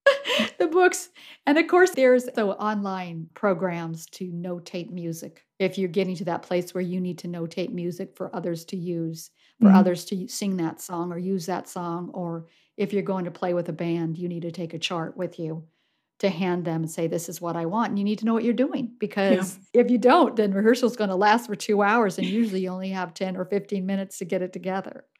the 0.59 0.67
books. 0.67 1.09
And 1.45 1.57
of 1.57 1.67
course, 1.67 1.91
there's 1.91 2.27
so 2.35 2.51
online 2.51 3.29
programs 3.33 4.05
to 4.07 4.31
notate 4.31 4.91
music. 4.91 5.45
If 5.59 5.77
you're 5.77 5.89
getting 5.89 6.15
to 6.17 6.25
that 6.25 6.43
place 6.43 6.73
where 6.73 6.81
you 6.81 6.99
need 6.99 7.19
to 7.19 7.27
notate 7.27 7.71
music 7.71 8.15
for 8.15 8.35
others 8.35 8.65
to 8.65 8.77
use, 8.77 9.31
for 9.59 9.67
mm-hmm. 9.67 9.77
others 9.77 10.05
to 10.05 10.27
sing 10.27 10.57
that 10.57 10.81
song 10.81 11.11
or 11.11 11.17
use 11.17 11.45
that 11.45 11.67
song, 11.67 12.09
or 12.13 12.47
if 12.77 12.93
you're 12.93 13.03
going 13.03 13.25
to 13.25 13.31
play 13.31 13.53
with 13.53 13.69
a 13.69 13.73
band, 13.73 14.17
you 14.17 14.27
need 14.27 14.41
to 14.41 14.51
take 14.51 14.73
a 14.73 14.79
chart 14.79 15.15
with 15.15 15.39
you 15.39 15.63
to 16.21 16.29
hand 16.29 16.65
them 16.65 16.83
and 16.83 16.91
say, 16.91 17.07
This 17.07 17.29
is 17.29 17.41
what 17.41 17.55
I 17.55 17.65
want. 17.65 17.89
And 17.89 17.99
you 17.99 18.05
need 18.05 18.19
to 18.19 18.25
know 18.25 18.33
what 18.33 18.43
you're 18.43 18.53
doing 18.53 18.91
because 18.99 19.57
yeah. 19.73 19.81
if 19.81 19.89
you 19.89 19.97
don't, 19.97 20.35
then 20.35 20.53
rehearsal's 20.53 20.95
going 20.95 21.09
to 21.09 21.15
last 21.15 21.47
for 21.47 21.55
two 21.55 21.81
hours. 21.81 22.17
And 22.17 22.27
usually 22.27 22.61
you 22.61 22.69
only 22.69 22.89
have 22.89 23.13
10 23.13 23.35
or 23.35 23.45
15 23.45 23.85
minutes 23.85 24.19
to 24.19 24.25
get 24.25 24.43
it 24.43 24.53
together. 24.53 25.05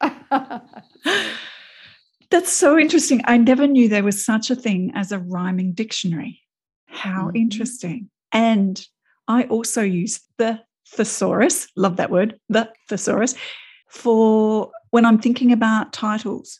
That's 2.32 2.50
so 2.50 2.78
interesting. 2.78 3.20
I 3.26 3.36
never 3.36 3.66
knew 3.66 3.88
there 3.88 4.02
was 4.02 4.24
such 4.24 4.50
a 4.50 4.56
thing 4.56 4.90
as 4.94 5.12
a 5.12 5.18
rhyming 5.18 5.74
dictionary. 5.74 6.40
How 6.86 7.26
mm-hmm. 7.26 7.36
interesting. 7.36 8.08
And 8.32 8.82
I 9.28 9.44
also 9.44 9.82
use 9.82 10.18
the 10.38 10.58
thesaurus, 10.88 11.68
love 11.76 11.98
that 11.98 12.10
word, 12.10 12.40
the 12.48 12.72
thesaurus, 12.88 13.34
for 13.90 14.70
when 14.92 15.04
I'm 15.04 15.18
thinking 15.18 15.52
about 15.52 15.92
titles. 15.92 16.58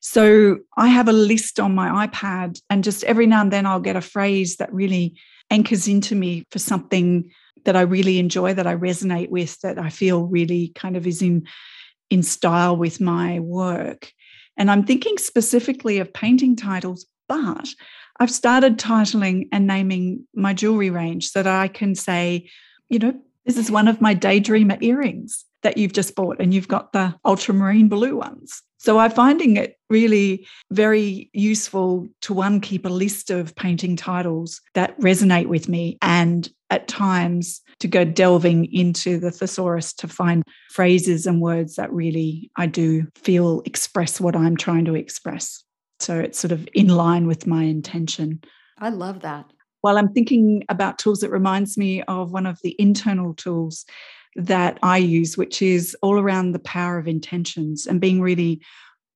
So 0.00 0.58
I 0.76 0.88
have 0.88 1.08
a 1.08 1.12
list 1.12 1.58
on 1.58 1.74
my 1.74 2.06
iPad, 2.06 2.60
and 2.68 2.84
just 2.84 3.02
every 3.04 3.26
now 3.26 3.40
and 3.40 3.50
then 3.50 3.64
I'll 3.64 3.80
get 3.80 3.96
a 3.96 4.02
phrase 4.02 4.56
that 4.56 4.74
really 4.74 5.18
anchors 5.50 5.88
into 5.88 6.14
me 6.14 6.44
for 6.50 6.58
something 6.58 7.30
that 7.64 7.76
I 7.76 7.80
really 7.80 8.18
enjoy, 8.18 8.52
that 8.52 8.66
I 8.66 8.76
resonate 8.76 9.30
with, 9.30 9.58
that 9.62 9.78
I 9.78 9.88
feel 9.88 10.24
really 10.24 10.68
kind 10.74 10.98
of 10.98 11.06
is 11.06 11.22
in 11.22 11.46
in 12.10 12.22
style 12.22 12.76
with 12.76 13.00
my 13.00 13.40
work. 13.40 14.12
And 14.56 14.70
I'm 14.70 14.84
thinking 14.84 15.18
specifically 15.18 15.98
of 15.98 16.12
painting 16.12 16.56
titles, 16.56 17.06
but 17.28 17.68
I've 18.20 18.30
started 18.30 18.78
titling 18.78 19.48
and 19.50 19.66
naming 19.66 20.26
my 20.34 20.54
jewelry 20.54 20.90
range 20.90 21.30
so 21.30 21.42
that 21.42 21.54
I 21.54 21.68
can 21.68 21.94
say, 21.94 22.48
you 22.88 22.98
know, 22.98 23.14
this 23.44 23.56
is 23.56 23.70
one 23.70 23.88
of 23.88 24.00
my 24.00 24.14
daydreamer 24.14 24.80
earrings 24.82 25.44
that 25.62 25.76
you've 25.78 25.92
just 25.92 26.14
bought, 26.14 26.40
and 26.40 26.52
you've 26.52 26.68
got 26.68 26.92
the 26.92 27.14
ultramarine 27.24 27.88
blue 27.88 28.16
ones. 28.16 28.62
So 28.78 28.98
I'm 28.98 29.10
finding 29.10 29.56
it 29.56 29.78
really 29.88 30.46
very 30.70 31.30
useful 31.32 32.06
to 32.20 32.34
one, 32.34 32.60
keep 32.60 32.84
a 32.84 32.90
list 32.90 33.30
of 33.30 33.56
painting 33.56 33.96
titles 33.96 34.60
that 34.74 34.98
resonate 35.00 35.46
with 35.46 35.68
me, 35.68 35.96
and 36.02 36.48
at 36.74 36.88
times 36.88 37.62
to 37.78 37.86
go 37.86 38.04
delving 38.04 38.66
into 38.72 39.18
the 39.18 39.30
thesaurus 39.30 39.92
to 39.94 40.08
find 40.08 40.42
phrases 40.70 41.26
and 41.26 41.40
words 41.40 41.76
that 41.76 41.92
really 41.92 42.50
I 42.56 42.66
do 42.66 43.06
feel 43.14 43.62
express 43.64 44.20
what 44.20 44.34
I'm 44.34 44.56
trying 44.56 44.84
to 44.86 44.96
express. 44.96 45.62
So 46.00 46.18
it's 46.18 46.38
sort 46.38 46.52
of 46.52 46.68
in 46.74 46.88
line 46.88 47.26
with 47.28 47.46
my 47.46 47.62
intention. 47.62 48.42
I 48.78 48.88
love 48.88 49.20
that. 49.20 49.46
While 49.82 49.96
I'm 49.98 50.12
thinking 50.12 50.64
about 50.68 50.98
tools, 50.98 51.22
it 51.22 51.30
reminds 51.30 51.78
me 51.78 52.02
of 52.02 52.32
one 52.32 52.46
of 52.46 52.58
the 52.62 52.74
internal 52.78 53.34
tools 53.34 53.84
that 54.34 54.78
I 54.82 54.98
use, 54.98 55.38
which 55.38 55.62
is 55.62 55.96
all 56.02 56.18
around 56.18 56.52
the 56.52 56.58
power 56.58 56.98
of 56.98 57.06
intentions 57.06 57.86
and 57.86 58.00
being 58.00 58.20
really 58.20 58.60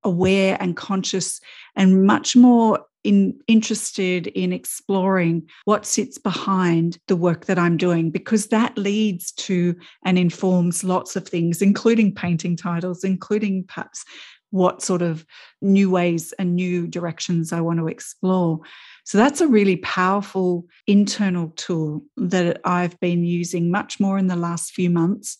aware 0.04 0.56
and 0.60 0.76
conscious 0.76 1.40
and 1.74 2.06
much 2.06 2.36
more 2.36 2.78
in, 3.05 3.38
interested 3.47 4.26
in 4.28 4.52
exploring 4.52 5.49
what 5.64 5.87
sits 5.87 6.19
behind 6.19 6.99
the 7.07 7.17
work 7.17 7.47
that 7.47 7.59
I'm 7.59 7.76
doing, 7.76 8.11
because 8.11 8.49
that 8.49 8.76
leads 8.76 9.33
to 9.33 9.76
and 10.05 10.19
informs 10.19 10.85
lots 10.85 11.17
of 11.17 11.26
things, 11.26 11.62
including 11.62 12.14
painting 12.14 12.57
titles, 12.57 13.05
including 13.05 13.64
perhaps 13.64 14.05
what 14.50 14.83
sort 14.83 15.02
of 15.02 15.26
new 15.61 15.90
ways 15.90 16.33
and 16.38 16.57
new 16.57 16.87
directions 16.87 17.52
I 17.52 17.61
want 17.61 17.78
to 17.81 17.88
explore. 17.88 18.61
So 19.05 19.19
that's 19.19 19.40
a 19.40 19.49
really 19.49 19.76
powerful 19.76 20.67
internal 20.87 21.50
tool 21.57 22.02
that 22.17 22.61
I've 22.64 22.99
been 23.00 23.25
using 23.25 23.71
much 23.71 24.00
more 24.00 24.19
in 24.19 24.26
the 24.26 24.37
last 24.37 24.73
few 24.73 24.90
months. 24.90 25.38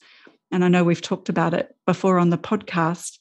And 0.51 0.65
I 0.65 0.69
know 0.69 0.85
we've 0.85 1.03
talked 1.03 1.29
about 1.29 1.55
it 1.55 1.75
before 1.87 2.19
on 2.19 2.31
the 2.31 2.39
podcast. 2.39 3.19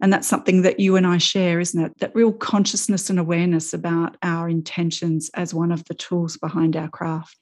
And 0.00 0.12
that's 0.12 0.28
something 0.28 0.62
that 0.62 0.80
you 0.80 0.96
and 0.96 1.06
I 1.06 1.18
share, 1.18 1.60
isn't 1.60 1.80
it? 1.80 1.98
That 1.98 2.14
real 2.14 2.32
consciousness 2.32 3.10
and 3.10 3.18
awareness 3.18 3.74
about 3.74 4.16
our 4.22 4.48
intentions 4.48 5.30
as 5.34 5.52
one 5.52 5.72
of 5.72 5.84
the 5.84 5.94
tools 5.94 6.36
behind 6.36 6.76
our 6.76 6.88
craft. 6.88 7.36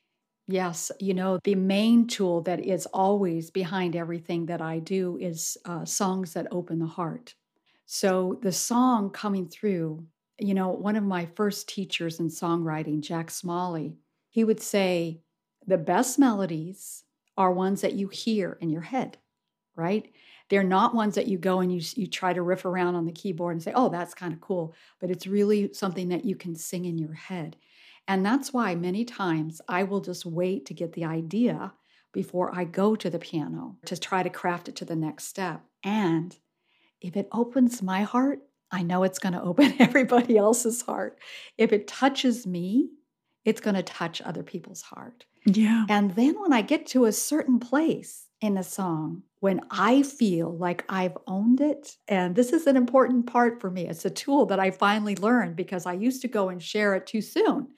Yes, 0.46 0.90
you 0.98 1.14
know, 1.14 1.38
the 1.44 1.54
main 1.54 2.06
tool 2.06 2.40
that 2.42 2.60
is 2.60 2.86
always 2.86 3.50
behind 3.50 3.94
everything 3.94 4.46
that 4.46 4.62
I 4.62 4.78
do 4.78 5.18
is 5.20 5.58
uh, 5.66 5.84
songs 5.84 6.32
that 6.32 6.46
open 6.50 6.78
the 6.78 6.86
heart. 6.86 7.34
So 7.86 8.38
the 8.42 8.52
song 8.52 9.10
coming 9.10 9.46
through 9.48 10.06
you 10.38 10.54
know, 10.54 10.68
one 10.68 10.96
of 10.96 11.04
my 11.04 11.26
first 11.34 11.68
teachers 11.68 12.20
in 12.20 12.28
songwriting, 12.28 13.00
Jack 13.00 13.30
Smalley, 13.30 13.96
he 14.30 14.44
would 14.44 14.60
say, 14.60 15.20
the 15.66 15.78
best 15.78 16.18
melodies 16.18 17.04
are 17.36 17.52
ones 17.52 17.80
that 17.82 17.94
you 17.94 18.08
hear 18.08 18.56
in 18.60 18.70
your 18.70 18.82
head, 18.82 19.18
right? 19.76 20.10
They're 20.48 20.62
not 20.62 20.94
ones 20.94 21.14
that 21.14 21.28
you 21.28 21.38
go 21.38 21.60
and 21.60 21.72
you, 21.72 21.80
you 21.94 22.06
try 22.06 22.32
to 22.32 22.42
riff 22.42 22.64
around 22.64 22.94
on 22.94 23.04
the 23.04 23.12
keyboard 23.12 23.54
and 23.54 23.62
say, 23.62 23.72
oh, 23.74 23.88
that's 23.88 24.14
kind 24.14 24.32
of 24.32 24.40
cool. 24.40 24.74
But 25.00 25.10
it's 25.10 25.26
really 25.26 25.72
something 25.72 26.08
that 26.08 26.24
you 26.24 26.36
can 26.36 26.54
sing 26.54 26.84
in 26.84 26.98
your 26.98 27.14
head. 27.14 27.56
And 28.06 28.24
that's 28.24 28.52
why 28.52 28.74
many 28.74 29.04
times 29.04 29.60
I 29.68 29.82
will 29.82 30.00
just 30.00 30.24
wait 30.24 30.64
to 30.66 30.74
get 30.74 30.94
the 30.94 31.04
idea 31.04 31.74
before 32.12 32.54
I 32.54 32.64
go 32.64 32.96
to 32.96 33.10
the 33.10 33.18
piano 33.18 33.76
to 33.84 33.98
try 33.98 34.22
to 34.22 34.30
craft 34.30 34.68
it 34.68 34.76
to 34.76 34.86
the 34.86 34.96
next 34.96 35.24
step. 35.24 35.62
And 35.84 36.34
if 37.00 37.16
it 37.16 37.28
opens 37.32 37.82
my 37.82 38.02
heart, 38.02 38.40
I 38.70 38.82
know 38.82 39.02
it's 39.02 39.18
going 39.18 39.34
to 39.34 39.42
open 39.42 39.74
everybody 39.78 40.36
else's 40.36 40.82
heart. 40.82 41.18
If 41.56 41.72
it 41.72 41.86
touches 41.86 42.46
me, 42.46 42.90
it's 43.48 43.62
going 43.62 43.76
to 43.76 43.82
touch 43.82 44.20
other 44.20 44.42
people's 44.42 44.82
heart. 44.82 45.24
Yeah. 45.46 45.86
And 45.88 46.14
then 46.14 46.38
when 46.38 46.52
I 46.52 46.60
get 46.60 46.86
to 46.88 47.06
a 47.06 47.12
certain 47.12 47.58
place 47.58 48.26
in 48.42 48.58
a 48.58 48.62
song, 48.62 49.22
when 49.40 49.62
I 49.70 50.02
feel 50.02 50.54
like 50.54 50.84
I've 50.86 51.16
owned 51.26 51.62
it, 51.62 51.96
and 52.08 52.36
this 52.36 52.52
is 52.52 52.66
an 52.66 52.76
important 52.76 53.26
part 53.26 53.58
for 53.58 53.70
me, 53.70 53.88
it's 53.88 54.04
a 54.04 54.10
tool 54.10 54.44
that 54.46 54.60
I 54.60 54.70
finally 54.70 55.16
learned 55.16 55.56
because 55.56 55.86
I 55.86 55.94
used 55.94 56.20
to 56.22 56.28
go 56.28 56.50
and 56.50 56.62
share 56.62 56.94
it 56.94 57.06
too 57.06 57.22
soon 57.22 57.68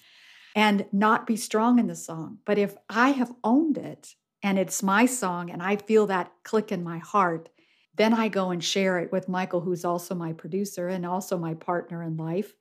and 0.56 0.87
not 0.90 1.24
be 1.24 1.37
strong 1.37 1.78
in 1.78 1.87
the 1.87 1.94
song. 1.94 2.38
But 2.44 2.59
if 2.59 2.74
I 2.88 3.11
have 3.11 3.33
owned 3.44 3.78
it 3.78 4.16
and 4.42 4.59
it's 4.59 4.83
my 4.83 5.06
song 5.06 5.50
and 5.50 5.62
I 5.62 5.76
feel 5.76 6.09
that 6.09 6.33
click 6.42 6.72
in 6.72 6.83
my 6.83 6.98
heart, 6.98 7.48
then 7.94 8.12
I 8.12 8.26
go 8.26 8.50
and 8.50 8.64
share 8.64 8.98
it 8.98 9.12
with 9.12 9.28
Michael, 9.28 9.61
who's 9.61 9.85
also 9.85 10.16
my 10.16 10.33
producer 10.33 10.88
and 10.88 11.06
also 11.06 11.38
my 11.38 11.54
partner 11.54 12.02
in 12.02 12.16
life. 12.16 12.54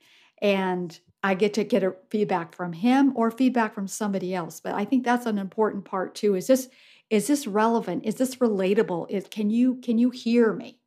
And 0.43 0.97
I 1.23 1.33
get 1.33 1.53
to 1.55 1.63
get 1.63 1.83
a 1.83 1.95
feedback 2.09 2.55
from 2.55 2.73
him 2.73 3.13
or 3.15 3.29
feedback 3.29 3.73
from 3.73 3.87
somebody 3.87 4.33
else. 4.33 4.59
But 4.59 4.73
I 4.75 4.85
think 4.85 5.03
that's 5.03 5.25
an 5.25 5.37
important 5.37 5.85
part 5.85 6.15
too. 6.15 6.35
Is 6.35 6.47
this 6.47 6.69
is 7.09 7.27
this 7.27 7.47
relevant? 7.47 8.05
Is 8.05 8.15
this 8.15 8.35
relatable? 8.35 9.09
Is 9.09 9.25
can 9.29 9.49
you 9.49 9.75
can 9.75 9.97
you 9.97 10.11
hear 10.11 10.53
me? 10.53 10.79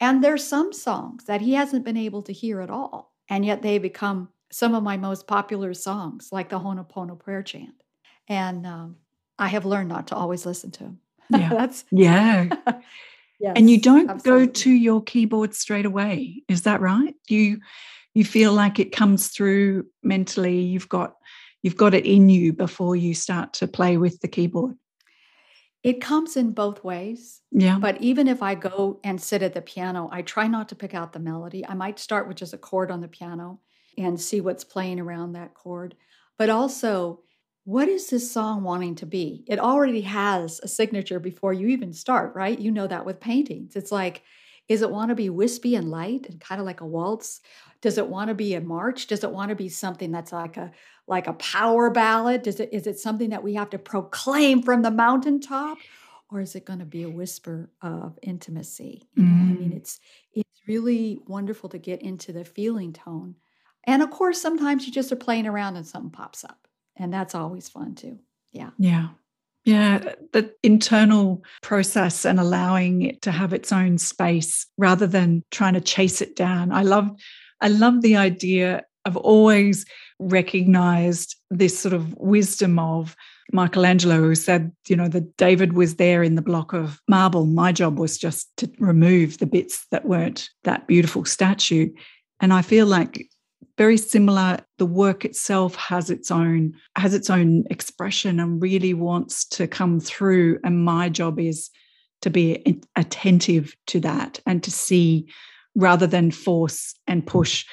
And 0.00 0.22
there's 0.22 0.46
some 0.46 0.72
songs 0.72 1.24
that 1.24 1.40
he 1.40 1.54
hasn't 1.54 1.84
been 1.84 1.96
able 1.96 2.22
to 2.22 2.32
hear 2.32 2.60
at 2.60 2.70
all, 2.70 3.14
and 3.28 3.44
yet 3.44 3.62
they 3.62 3.78
become 3.78 4.28
some 4.52 4.74
of 4.74 4.82
my 4.82 4.96
most 4.96 5.26
popular 5.26 5.74
songs, 5.74 6.30
like 6.32 6.48
the 6.48 6.58
Ho'oponopono 6.58 7.18
prayer 7.18 7.42
chant. 7.42 7.82
And 8.28 8.66
um, 8.66 8.96
I 9.38 9.48
have 9.48 9.64
learned 9.64 9.88
not 9.88 10.08
to 10.08 10.16
always 10.16 10.46
listen 10.46 10.70
to 10.72 10.84
him. 10.84 10.98
Yeah. 11.30 11.48
that's 11.50 11.84
yeah. 11.92 12.48
Yes, 13.38 13.52
and 13.56 13.70
you 13.70 13.80
don't 13.80 14.10
absolutely. 14.10 14.46
go 14.46 14.52
to 14.52 14.70
your 14.70 15.02
keyboard 15.02 15.54
straight 15.54 15.86
away. 15.86 16.42
Is 16.48 16.62
that 16.62 16.80
right? 16.80 17.14
You 17.28 17.60
you 18.14 18.24
feel 18.24 18.52
like 18.52 18.78
it 18.78 18.92
comes 18.92 19.28
through 19.28 19.86
mentally. 20.02 20.60
You've 20.60 20.88
got 20.88 21.16
you've 21.62 21.76
got 21.76 21.94
it 21.94 22.06
in 22.06 22.28
you 22.28 22.52
before 22.52 22.96
you 22.96 23.14
start 23.14 23.52
to 23.54 23.68
play 23.68 23.96
with 23.96 24.20
the 24.20 24.28
keyboard. 24.28 24.76
It 25.82 26.00
comes 26.00 26.36
in 26.36 26.52
both 26.52 26.84
ways. 26.84 27.40
Yeah. 27.50 27.78
But 27.78 28.02
even 28.02 28.28
if 28.28 28.42
I 28.42 28.54
go 28.54 29.00
and 29.02 29.20
sit 29.20 29.42
at 29.42 29.54
the 29.54 29.62
piano, 29.62 30.10
I 30.12 30.22
try 30.22 30.46
not 30.46 30.68
to 30.70 30.74
pick 30.74 30.94
out 30.94 31.12
the 31.12 31.18
melody. 31.18 31.66
I 31.66 31.74
might 31.74 31.98
start 31.98 32.28
with 32.28 32.36
just 32.36 32.52
a 32.52 32.58
chord 32.58 32.90
on 32.90 33.00
the 33.00 33.08
piano 33.08 33.60
and 33.96 34.20
see 34.20 34.40
what's 34.40 34.64
playing 34.64 35.00
around 35.00 35.32
that 35.32 35.54
chord. 35.54 35.94
But 36.36 36.50
also, 36.50 37.20
what 37.64 37.88
is 37.88 38.08
this 38.08 38.30
song 38.30 38.62
wanting 38.62 38.94
to 38.96 39.06
be? 39.06 39.44
It 39.46 39.58
already 39.58 40.02
has 40.02 40.60
a 40.62 40.68
signature 40.68 41.20
before 41.20 41.52
you 41.52 41.68
even 41.68 41.92
start, 41.92 42.34
right? 42.34 42.58
You 42.58 42.70
know 42.70 42.86
that 42.86 43.06
with 43.06 43.20
paintings. 43.20 43.76
It's 43.76 43.92
like, 43.92 44.22
is 44.68 44.82
it 44.82 44.90
want 44.90 45.08
to 45.08 45.14
be 45.14 45.30
wispy 45.30 45.74
and 45.74 45.90
light 45.90 46.26
and 46.28 46.40
kind 46.40 46.60
of 46.60 46.66
like 46.66 46.80
a 46.80 46.86
waltz? 46.86 47.40
Does 47.80 47.98
it 47.98 48.08
want 48.08 48.28
to 48.28 48.34
be 48.34 48.54
a 48.54 48.60
march? 48.60 49.06
Does 49.06 49.24
it 49.24 49.30
want 49.30 49.48
to 49.50 49.54
be 49.54 49.68
something 49.68 50.10
that's 50.12 50.32
like 50.32 50.56
a 50.56 50.72
like 51.06 51.26
a 51.26 51.32
power 51.34 51.90
ballad? 51.90 52.42
Does 52.42 52.60
it 52.60 52.70
is 52.72 52.86
it 52.86 52.98
something 52.98 53.30
that 53.30 53.42
we 53.42 53.54
have 53.54 53.70
to 53.70 53.78
proclaim 53.78 54.62
from 54.62 54.82
the 54.82 54.90
mountaintop? 54.90 55.78
Or 56.30 56.40
is 56.40 56.54
it 56.54 56.64
going 56.64 56.78
to 56.78 56.84
be 56.84 57.02
a 57.02 57.10
whisper 57.10 57.70
of 57.82 58.16
intimacy? 58.22 59.08
You 59.14 59.24
know, 59.24 59.28
mm. 59.28 59.50
I 59.50 59.60
mean, 59.60 59.70
mm. 59.72 59.76
it's 59.76 60.00
it's 60.32 60.60
really 60.68 61.20
wonderful 61.26 61.68
to 61.70 61.78
get 61.78 62.02
into 62.02 62.32
the 62.32 62.44
feeling 62.44 62.92
tone. 62.92 63.36
And 63.84 64.02
of 64.02 64.10
course, 64.10 64.40
sometimes 64.40 64.86
you 64.86 64.92
just 64.92 65.10
are 65.10 65.16
playing 65.16 65.46
around 65.46 65.76
and 65.76 65.86
something 65.86 66.10
pops 66.10 66.44
up 66.44 66.68
and 66.96 67.12
that's 67.12 67.34
always 67.34 67.68
fun 67.68 67.94
too 67.94 68.18
yeah 68.52 68.70
yeah 68.78 69.08
yeah, 69.64 70.14
the 70.32 70.54
internal 70.62 71.44
process 71.60 72.24
and 72.24 72.40
allowing 72.40 73.02
it 73.02 73.22
to 73.22 73.30
have 73.30 73.52
its 73.52 73.72
own 73.72 73.98
space 73.98 74.66
rather 74.78 75.06
than 75.06 75.44
trying 75.50 75.74
to 75.74 75.80
chase 75.80 76.22
it 76.22 76.34
down. 76.34 76.72
I 76.72 76.82
love 76.82 77.10
I 77.60 77.68
love 77.68 78.02
the 78.02 78.16
idea 78.16 78.84
I've 79.04 79.16
always 79.16 79.86
recognized 80.18 81.36
this 81.50 81.78
sort 81.78 81.94
of 81.94 82.14
wisdom 82.16 82.78
of 82.78 83.16
Michelangelo 83.52 84.18
who 84.18 84.34
said, 84.34 84.72
you 84.88 84.96
know, 84.96 85.08
that 85.08 85.36
David 85.36 85.72
was 85.72 85.96
there 85.96 86.22
in 86.22 86.34
the 86.34 86.42
block 86.42 86.72
of 86.72 87.00
marble. 87.08 87.46
My 87.46 87.72
job 87.72 87.98
was 87.98 88.18
just 88.18 88.54
to 88.58 88.70
remove 88.78 89.38
the 89.38 89.46
bits 89.46 89.86
that 89.90 90.04
weren't 90.04 90.50
that 90.64 90.86
beautiful 90.86 91.24
statue. 91.24 91.90
And 92.40 92.52
I 92.52 92.62
feel 92.62 92.86
like 92.86 93.26
very 93.78 93.96
similar 93.96 94.58
the 94.76 94.86
work 94.86 95.24
itself 95.24 95.74
has 95.76 96.10
its 96.10 96.30
own 96.30 96.74
has 96.96 97.14
its 97.14 97.30
own 97.30 97.64
expression 97.70 98.38
and 98.38 98.60
really 98.60 98.92
wants 98.92 99.46
to 99.46 99.66
come 99.66 100.00
through 100.00 100.58
and 100.64 100.84
my 100.84 101.08
job 101.08 101.40
is 101.40 101.70
to 102.20 102.28
be 102.28 102.78
attentive 102.96 103.74
to 103.86 103.98
that 104.00 104.38
and 104.44 104.62
to 104.62 104.70
see 104.70 105.26
rather 105.74 106.06
than 106.06 106.30
force 106.30 106.94
and 107.06 107.26
push 107.26 107.64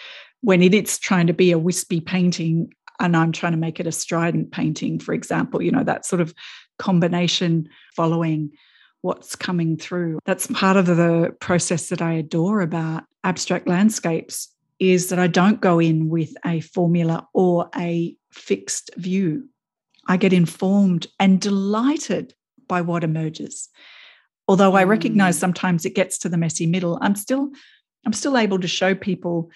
when 0.41 0.61
it, 0.61 0.73
it's 0.73 0.97
trying 0.97 1.27
to 1.27 1.33
be 1.33 1.51
a 1.51 1.59
wispy 1.59 1.99
painting 1.99 2.71
and 2.99 3.15
I'm 3.15 3.31
trying 3.31 3.51
to 3.51 3.57
make 3.57 3.79
it 3.79 3.87
a 3.87 3.91
strident 3.91 4.51
painting, 4.51 4.99
for 4.99 5.13
example, 5.13 5.61
you 5.61 5.71
know, 5.71 5.83
that 5.83 6.05
sort 6.05 6.21
of 6.21 6.33
combination 6.79 7.69
following 7.95 8.51
what's 9.01 9.35
coming 9.35 9.77
through. 9.77 10.19
That's 10.25 10.47
part 10.47 10.77
of 10.77 10.87
the 10.87 11.35
process 11.39 11.89
that 11.89 12.01
I 12.01 12.13
adore 12.13 12.61
about 12.61 13.03
abstract 13.23 13.67
landscapes 13.67 14.51
is 14.79 15.09
that 15.09 15.19
I 15.19 15.27
don't 15.27 15.61
go 15.61 15.79
in 15.79 16.09
with 16.09 16.33
a 16.45 16.61
formula 16.61 17.27
or 17.33 17.69
a 17.75 18.15
fixed 18.31 18.91
view. 18.95 19.47
I 20.07 20.17
get 20.17 20.33
informed 20.33 21.07
and 21.19 21.41
delighted 21.41 22.33
by 22.67 22.81
what 22.81 23.03
emerges. 23.03 23.69
Although 24.47 24.75
I 24.75 24.83
recognize 24.85 25.37
Mm. 25.37 25.41
sometimes 25.41 25.85
it 25.85 25.95
gets 25.95 26.17
to 26.19 26.29
the 26.29 26.37
messy 26.37 26.65
middle, 26.65 26.97
I'm 27.01 27.15
still 27.15 27.51
I'm 28.05 28.13
still 28.13 28.37
able 28.37 28.59
to 28.59 28.67
show 28.67 28.95
people 28.95 29.49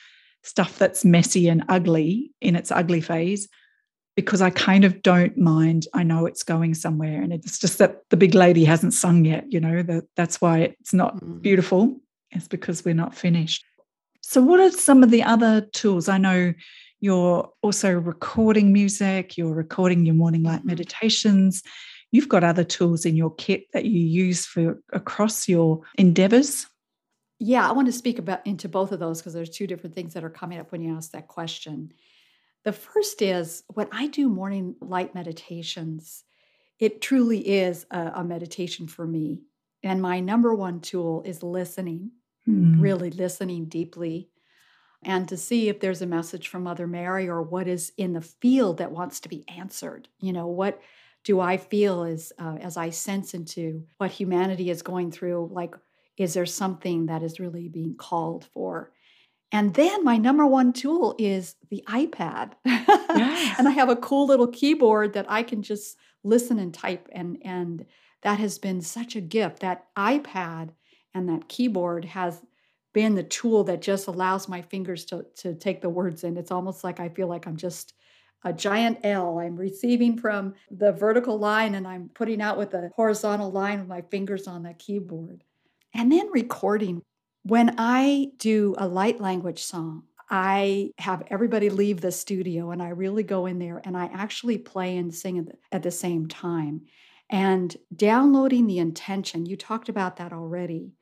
stuff 0.43 0.77
that's 0.77 1.05
messy 1.05 1.47
and 1.47 1.63
ugly 1.69 2.31
in 2.41 2.55
its 2.55 2.71
ugly 2.71 3.01
phase 3.01 3.47
because 4.15 4.41
I 4.41 4.49
kind 4.49 4.83
of 4.83 5.01
don't 5.03 5.37
mind. 5.37 5.87
I 5.93 6.03
know 6.03 6.25
it's 6.25 6.43
going 6.43 6.73
somewhere. 6.73 7.21
And 7.21 7.31
it's 7.31 7.59
just 7.59 7.77
that 7.77 8.01
the 8.09 8.17
big 8.17 8.33
lady 8.35 8.65
hasn't 8.65 8.93
sung 8.93 9.23
yet, 9.23 9.45
you 9.51 9.59
know, 9.59 9.83
that 9.83 10.03
that's 10.15 10.41
why 10.41 10.59
it's 10.79 10.93
not 10.93 11.21
Mm. 11.21 11.41
beautiful. 11.41 12.01
It's 12.31 12.47
because 12.47 12.83
we're 12.83 12.93
not 12.93 13.15
finished. 13.15 13.63
So, 14.21 14.41
what 14.41 14.59
are 14.59 14.71
some 14.71 15.03
of 15.03 15.11
the 15.11 15.23
other 15.23 15.61
tools? 15.73 16.09
I 16.09 16.17
know 16.17 16.53
you're 16.99 17.49
also 17.61 17.91
recording 17.91 18.71
music, 18.73 19.37
you're 19.37 19.53
recording 19.53 20.05
your 20.05 20.15
morning 20.15 20.43
light 20.43 20.61
Mhm. 20.61 20.65
meditations. 20.65 21.63
You've 22.11 22.29
got 22.29 22.43
other 22.43 22.63
tools 22.63 23.05
in 23.05 23.15
your 23.15 23.33
kit 23.35 23.65
that 23.73 23.85
you 23.85 23.99
use 23.99 24.45
for 24.45 24.81
across 24.91 25.47
your 25.47 25.81
endeavors. 25.97 26.67
Yeah, 27.43 27.67
I 27.67 27.71
want 27.71 27.87
to 27.87 27.91
speak 27.91 28.19
about 28.19 28.45
into 28.45 28.69
both 28.69 28.91
of 28.91 28.99
those 28.99 29.19
because 29.19 29.33
there's 29.33 29.49
two 29.49 29.65
different 29.65 29.95
things 29.95 30.13
that 30.13 30.23
are 30.23 30.29
coming 30.29 30.59
up 30.59 30.71
when 30.71 30.81
you 30.81 30.95
ask 30.95 31.11
that 31.11 31.27
question. 31.27 31.91
The 32.63 32.73
first 32.73 33.21
is 33.21 33.63
when 33.73 33.87
I 33.91 34.07
do 34.07 34.29
morning 34.29 34.75
light 34.81 35.15
meditations, 35.15 36.23
it 36.79 37.01
truly 37.01 37.39
is 37.47 37.85
a, 37.91 38.11
a 38.15 38.23
meditation 38.23 38.87
for 38.87 39.07
me. 39.07 39.43
And 39.83 40.01
my 40.01 40.19
number 40.19 40.53
one 40.53 40.81
tool 40.81 41.23
is 41.25 41.43
listening, 41.43 42.11
Hmm. 42.45 42.79
really 42.79 43.11
listening 43.11 43.65
deeply, 43.65 44.29
and 45.03 45.27
to 45.29 45.37
see 45.37 45.69
if 45.69 45.79
there's 45.79 46.01
a 46.01 46.07
message 46.07 46.47
from 46.47 46.63
Mother 46.63 46.87
Mary 46.87 47.27
or 47.27 47.41
what 47.41 47.67
is 47.67 47.91
in 47.97 48.13
the 48.13 48.21
field 48.21 48.77
that 48.77 48.91
wants 48.91 49.19
to 49.21 49.29
be 49.29 49.47
answered. 49.47 50.07
You 50.19 50.33
know, 50.33 50.47
what 50.47 50.81
do 51.23 51.39
I 51.39 51.57
feel 51.57 52.03
as 52.03 52.33
uh, 52.39 52.57
as 52.61 52.77
I 52.77 52.91
sense 52.91 53.33
into 53.33 53.85
what 53.97 54.11
humanity 54.11 54.69
is 54.69 54.81
going 54.83 55.11
through? 55.11 55.49
Like, 55.51 55.75
is 56.17 56.33
there 56.33 56.45
something 56.45 57.07
that 57.07 57.23
is 57.23 57.39
really 57.39 57.67
being 57.67 57.95
called 57.95 58.45
for? 58.53 58.91
And 59.51 59.73
then 59.73 60.03
my 60.03 60.17
number 60.17 60.45
one 60.45 60.71
tool 60.71 61.15
is 61.19 61.55
the 61.69 61.83
iPad. 61.87 62.53
and 62.65 63.67
I 63.67 63.71
have 63.71 63.89
a 63.89 63.97
cool 63.97 64.27
little 64.27 64.47
keyboard 64.47 65.13
that 65.13 65.25
I 65.29 65.43
can 65.43 65.61
just 65.61 65.97
listen 66.23 66.59
and 66.59 66.73
type 66.73 67.09
and 67.11 67.37
and 67.43 67.85
that 68.21 68.39
has 68.39 68.59
been 68.59 68.81
such 68.81 69.15
a 69.15 69.21
gift. 69.21 69.59
That 69.59 69.87
iPad 69.95 70.69
and 71.13 71.27
that 71.29 71.49
keyboard 71.49 72.05
has 72.05 72.41
been 72.93 73.15
the 73.15 73.23
tool 73.23 73.63
that 73.63 73.81
just 73.81 74.07
allows 74.07 74.47
my 74.47 74.61
fingers 74.61 75.05
to 75.05 75.25
to 75.37 75.55
take 75.55 75.81
the 75.81 75.89
words 75.89 76.23
in. 76.23 76.37
It's 76.37 76.51
almost 76.51 76.83
like 76.83 76.99
I 76.99 77.09
feel 77.09 77.27
like 77.27 77.47
I'm 77.47 77.57
just 77.57 77.93
a 78.43 78.53
giant 78.53 78.99
L. 79.03 79.39
I'm 79.39 79.55
receiving 79.55 80.17
from 80.17 80.55
the 80.71 80.91
vertical 80.91 81.37
line 81.37 81.75
and 81.75 81.87
I'm 81.87 82.09
putting 82.13 82.41
out 82.41 82.57
with 82.57 82.73
a 82.73 82.89
horizontal 82.95 83.51
line 83.51 83.79
with 83.79 83.87
my 83.87 84.01
fingers 84.01 84.47
on 84.47 84.63
the 84.63 84.73
keyboard. 84.73 85.43
And 85.93 86.11
then 86.11 86.29
recording. 86.31 87.01
When 87.43 87.75
I 87.77 88.27
do 88.37 88.75
a 88.77 88.87
light 88.87 89.19
language 89.19 89.63
song, 89.63 90.03
I 90.29 90.91
have 90.97 91.23
everybody 91.29 91.69
leave 91.69 91.99
the 91.99 92.11
studio 92.11 92.71
and 92.71 92.81
I 92.81 92.89
really 92.89 93.23
go 93.23 93.47
in 93.47 93.59
there 93.59 93.81
and 93.83 93.97
I 93.97 94.05
actually 94.13 94.57
play 94.57 94.95
and 94.95 95.13
sing 95.13 95.49
at 95.71 95.83
the, 95.83 95.91
same 95.91 96.27
time. 96.27 96.83
And 97.29 97.75
downloading 97.93 98.67
the 98.67 98.77
intention, 98.77 99.45
you 99.45 99.57
talked 99.57 99.89
about 99.89 100.17
that 100.17 100.31
already. 100.31 100.93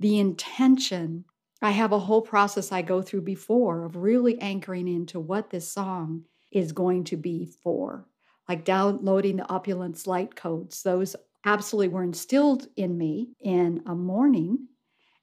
The 0.00 0.18
intention, 0.18 1.26
I 1.60 1.72
have 1.72 1.92
a 1.92 1.98
whole 1.98 2.22
process 2.22 2.72
I 2.72 2.80
go 2.80 3.02
through 3.02 3.22
before 3.22 3.84
of 3.84 3.96
really 3.96 4.40
anchoring 4.40 4.88
into 4.88 5.20
what 5.20 5.50
this 5.50 5.70
song 5.70 6.24
is 6.50 6.72
going 6.72 7.04
to 7.04 7.16
be 7.16 7.44
for. 7.62 8.06
Like 8.48 8.64
downloading 8.64 9.36
the 9.36 9.48
opulence 9.50 10.06
light 10.06 10.34
codes, 10.34 10.82
those 10.82 11.14
absolutely 11.44 11.88
were 11.88 12.02
instilled 12.02 12.66
in 12.76 12.96
me 12.96 13.30
in 13.40 13.82
a 13.86 13.94
morning 13.94 14.68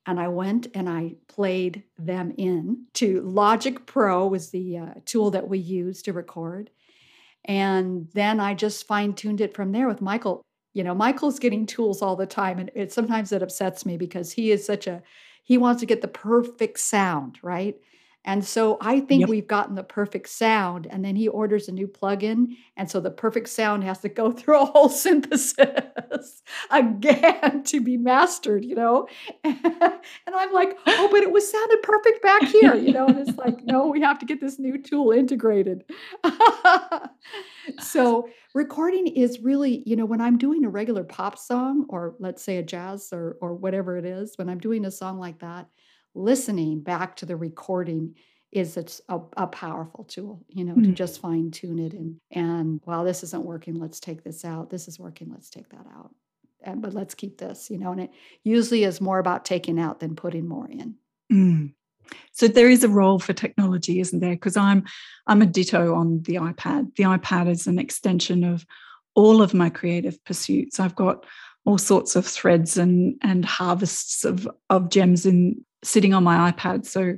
and 0.10 0.20
I 0.20 0.28
went 0.28 0.68
and 0.74 0.90
I 0.90 1.16
played 1.28 1.84
them 2.00 2.34
in 2.36 2.86
to 2.96 3.22
Logic 3.22 3.86
Pro 3.86 4.26
was 4.26 4.50
the 4.50 4.78
uh, 4.78 4.94
tool 5.06 5.30
that 5.32 5.48
we 5.48 5.60
used 5.60 6.06
to 6.06 6.14
record. 6.14 6.72
And 7.46 8.08
then 8.16 8.40
I 8.40 8.56
just 8.56 8.88
fine 8.88 9.14
tuned 9.14 9.40
it 9.40 9.54
from 9.54 9.72
there 9.72 9.88
with 9.88 10.02
Michael. 10.02 10.42
You 10.74 10.84
know, 10.84 10.96
Michael's 10.96 11.38
getting 11.38 11.68
tools 11.68 12.02
all 12.02 12.16
the 12.16 12.26
time, 12.26 12.58
and 12.58 12.72
it 12.74 12.92
sometimes 12.92 13.32
it 13.32 13.44
upsets 13.44 13.86
me 13.86 13.98
because 13.98 14.32
he 14.32 14.52
is 14.52 14.66
such 14.66 14.88
a 14.88 15.04
he 15.44 15.60
wants 15.60 15.80
to 15.82 15.86
get 15.86 16.02
the 16.02 16.08
perfect 16.08 16.80
sound, 16.80 17.38
right? 17.44 17.76
And 18.26 18.44
so 18.46 18.78
I 18.82 19.00
think 19.00 19.22
Yep. 19.22 19.30
we've 19.30 19.48
gotten 19.48 19.76
the 19.76 19.84
perfect 19.84 20.30
sound, 20.30 20.88
and 20.90 21.04
then 21.04 21.16
he 21.16 21.28
orders 21.28 21.68
a 21.68 21.72
new 21.72 21.88
plugin, 21.88 22.48
and 22.78 22.90
so 22.92 23.00
the 23.00 23.10
perfect 23.12 23.50
sound 23.50 23.84
has 23.86 24.00
to 24.02 24.10
go 24.10 24.32
through 24.34 24.62
a 24.62 24.66
whole 24.66 24.90
synthesis 24.90 25.54
again 26.72 27.64
to 27.64 27.82
be 27.82 27.98
mastered, 27.98 28.66
you 28.66 28.76
know. 28.76 29.08
and 29.44 29.56
I'm 30.36 30.52
like, 30.54 30.78
oh, 30.88 31.08
but 31.12 31.24
it 31.24 31.32
was 31.32 31.50
sounded 31.50 31.82
perfect 31.82 32.22
back 32.22 32.44
here, 32.44 32.76
you 32.76 32.92
know. 32.92 33.08
And 33.08 33.18
it's 33.20 33.38
like, 33.38 33.64
no, 33.64 33.88
we 33.88 34.02
have 34.02 34.20
to 34.20 34.26
get 34.26 34.42
this 34.42 34.60
new 34.60 34.78
tool 34.82 35.12
integrated. 35.12 35.84
so 37.80 38.30
recording 38.54 39.08
is 39.08 39.40
really, 39.40 39.84
you 39.86 39.96
know, 39.96 40.06
when 40.06 40.22
I'm 40.22 40.38
doing 40.38 40.66
a 40.66 40.70
regular 40.70 41.04
pop 41.04 41.38
song, 41.38 41.86
or 41.90 42.16
let's 42.20 42.44
say 42.44 42.58
a 42.58 42.64
jazz 42.64 43.10
or 43.12 43.38
or 43.42 43.54
whatever 43.56 43.98
it 43.98 44.06
is, 44.06 44.38
when 44.38 44.50
I'm 44.50 44.60
doing 44.60 44.86
a 44.86 44.92
song 44.92 45.20
like 45.20 45.40
that 45.40 45.68
listening 46.20 46.82
back 46.82 47.16
to 47.16 47.26
the 47.26 47.36
recording 47.36 48.16
is 48.52 48.78
it's 48.78 49.00
a, 49.10 49.20
a 49.38 49.48
powerful 49.48 50.04
tool 50.04 50.44
you 50.50 50.64
know 50.66 50.76
to 50.76 50.90
Mm. 50.90 50.94
just 50.96 51.22
fine 51.22 51.52
tune 51.52 51.80
it 51.80 51.94
and 51.94 52.20
and 52.32 52.82
well 52.86 53.04
this 53.04 53.24
isn't 53.24 53.46
working 53.46 53.76
let's 53.76 54.00
take 54.00 54.24
this 54.24 54.44
out 54.44 54.70
this 54.70 54.88
is 54.88 55.00
working 55.00 55.30
let's 55.32 55.50
take 55.50 55.70
that 55.70 55.86
out 55.96 56.12
and 56.64 56.82
but 56.82 56.94
let's 56.94 57.14
keep 57.16 57.38
this 57.38 57.70
you 57.70 57.78
know 57.78 57.92
and 57.92 58.02
it 58.02 58.12
usually 58.44 58.84
is 58.84 59.00
more 59.02 59.20
about 59.20 59.46
taking 59.46 59.80
out 59.80 60.00
than 60.00 60.16
putting 60.16 60.48
more 60.48 60.68
in 60.68 60.96
Mm. 61.32 61.74
So 62.32 62.48
there 62.48 62.72
is 62.72 62.84
a 62.84 62.90
role 62.90 63.20
for 63.20 63.34
technology, 63.34 64.00
isn't 64.00 64.20
there? 64.20 64.34
Because 64.34 64.58
I'm 64.58 64.84
I'm 65.28 65.44
a 65.44 65.46
ditto 65.46 65.94
on 65.94 66.24
the 66.24 66.36
iPad. 66.36 66.96
The 66.96 67.04
iPad 67.04 67.48
is 67.50 67.68
an 67.68 67.78
extension 67.78 68.44
of 68.44 68.66
all 69.14 69.44
of 69.44 69.54
my 69.54 69.70
creative 69.70 70.18
pursuits. 70.26 70.80
I've 70.80 70.96
got 70.96 71.24
all 71.66 71.78
sorts 71.78 72.16
of 72.16 72.26
threads 72.26 72.78
and 72.78 73.16
and 73.22 73.46
harvests 73.46 74.26
of 74.26 74.48
of 74.72 74.90
gems 74.90 75.28
in 75.28 75.64
sitting 75.84 76.14
on 76.14 76.24
my 76.24 76.52
iPad. 76.52 76.86
So 76.86 77.16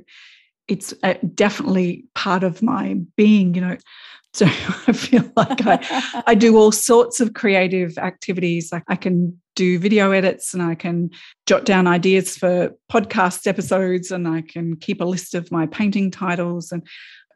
it's 0.68 0.94
uh, 1.02 1.14
definitely 1.34 2.04
part 2.14 2.44
of 2.44 2.62
my 2.62 2.94
being, 3.16 3.54
you 3.54 3.60
know. 3.60 3.76
So 4.34 4.46
I 4.46 4.92
feel 4.94 5.30
like 5.36 5.66
I 5.66 6.22
I 6.26 6.34
do 6.34 6.56
all 6.56 6.72
sorts 6.72 7.20
of 7.20 7.34
creative 7.34 7.98
activities. 7.98 8.72
Like 8.72 8.84
I 8.88 8.96
can 8.96 9.38
do 9.54 9.78
video 9.78 10.12
edits 10.12 10.54
and 10.54 10.62
I 10.62 10.74
can 10.74 11.10
jot 11.44 11.66
down 11.66 11.86
ideas 11.86 12.38
for 12.38 12.70
podcast 12.90 13.46
episodes 13.46 14.10
and 14.10 14.26
I 14.26 14.40
can 14.40 14.76
keep 14.76 15.02
a 15.02 15.04
list 15.04 15.34
of 15.34 15.52
my 15.52 15.66
painting 15.66 16.10
titles. 16.10 16.72
And 16.72 16.82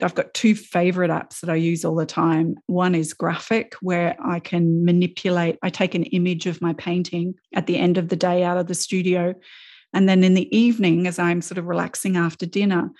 I've 0.03 0.15
got 0.15 0.35
two 0.35 0.55
favorite 0.55 1.11
apps 1.11 1.41
that 1.41 1.51
I 1.51 1.55
use 1.55 1.85
all 1.85 1.95
the 1.95 2.07
time. 2.07 2.57
One 2.67 2.95
is 2.95 3.15
Graphic, 3.15 3.75
where 3.81 4.17
I 4.25 4.41
can 4.41 4.85
manipulate, 4.85 5.59
I 5.62 5.71
take 5.71 5.95
an 5.95 6.05
image 6.05 6.47
of 6.47 6.61
my 6.61 6.75
painting 6.75 7.35
at 7.55 7.67
the 7.67 7.79
end 7.79 7.97
of 7.99 8.09
the 8.09 8.17
day 8.17 8.43
out 8.45 8.59
of 8.59 8.67
the 8.67 8.75
studio. 8.75 9.35
And 9.96 10.06
then 10.06 10.22
in 10.22 10.35
the 10.35 10.54
evening, 10.54 11.06
as 11.06 11.18
I'm 11.18 11.40
sort 11.40 11.56
of 11.56 11.68
relaxing 11.68 12.18
after 12.18 12.44
dinner, 12.44 12.90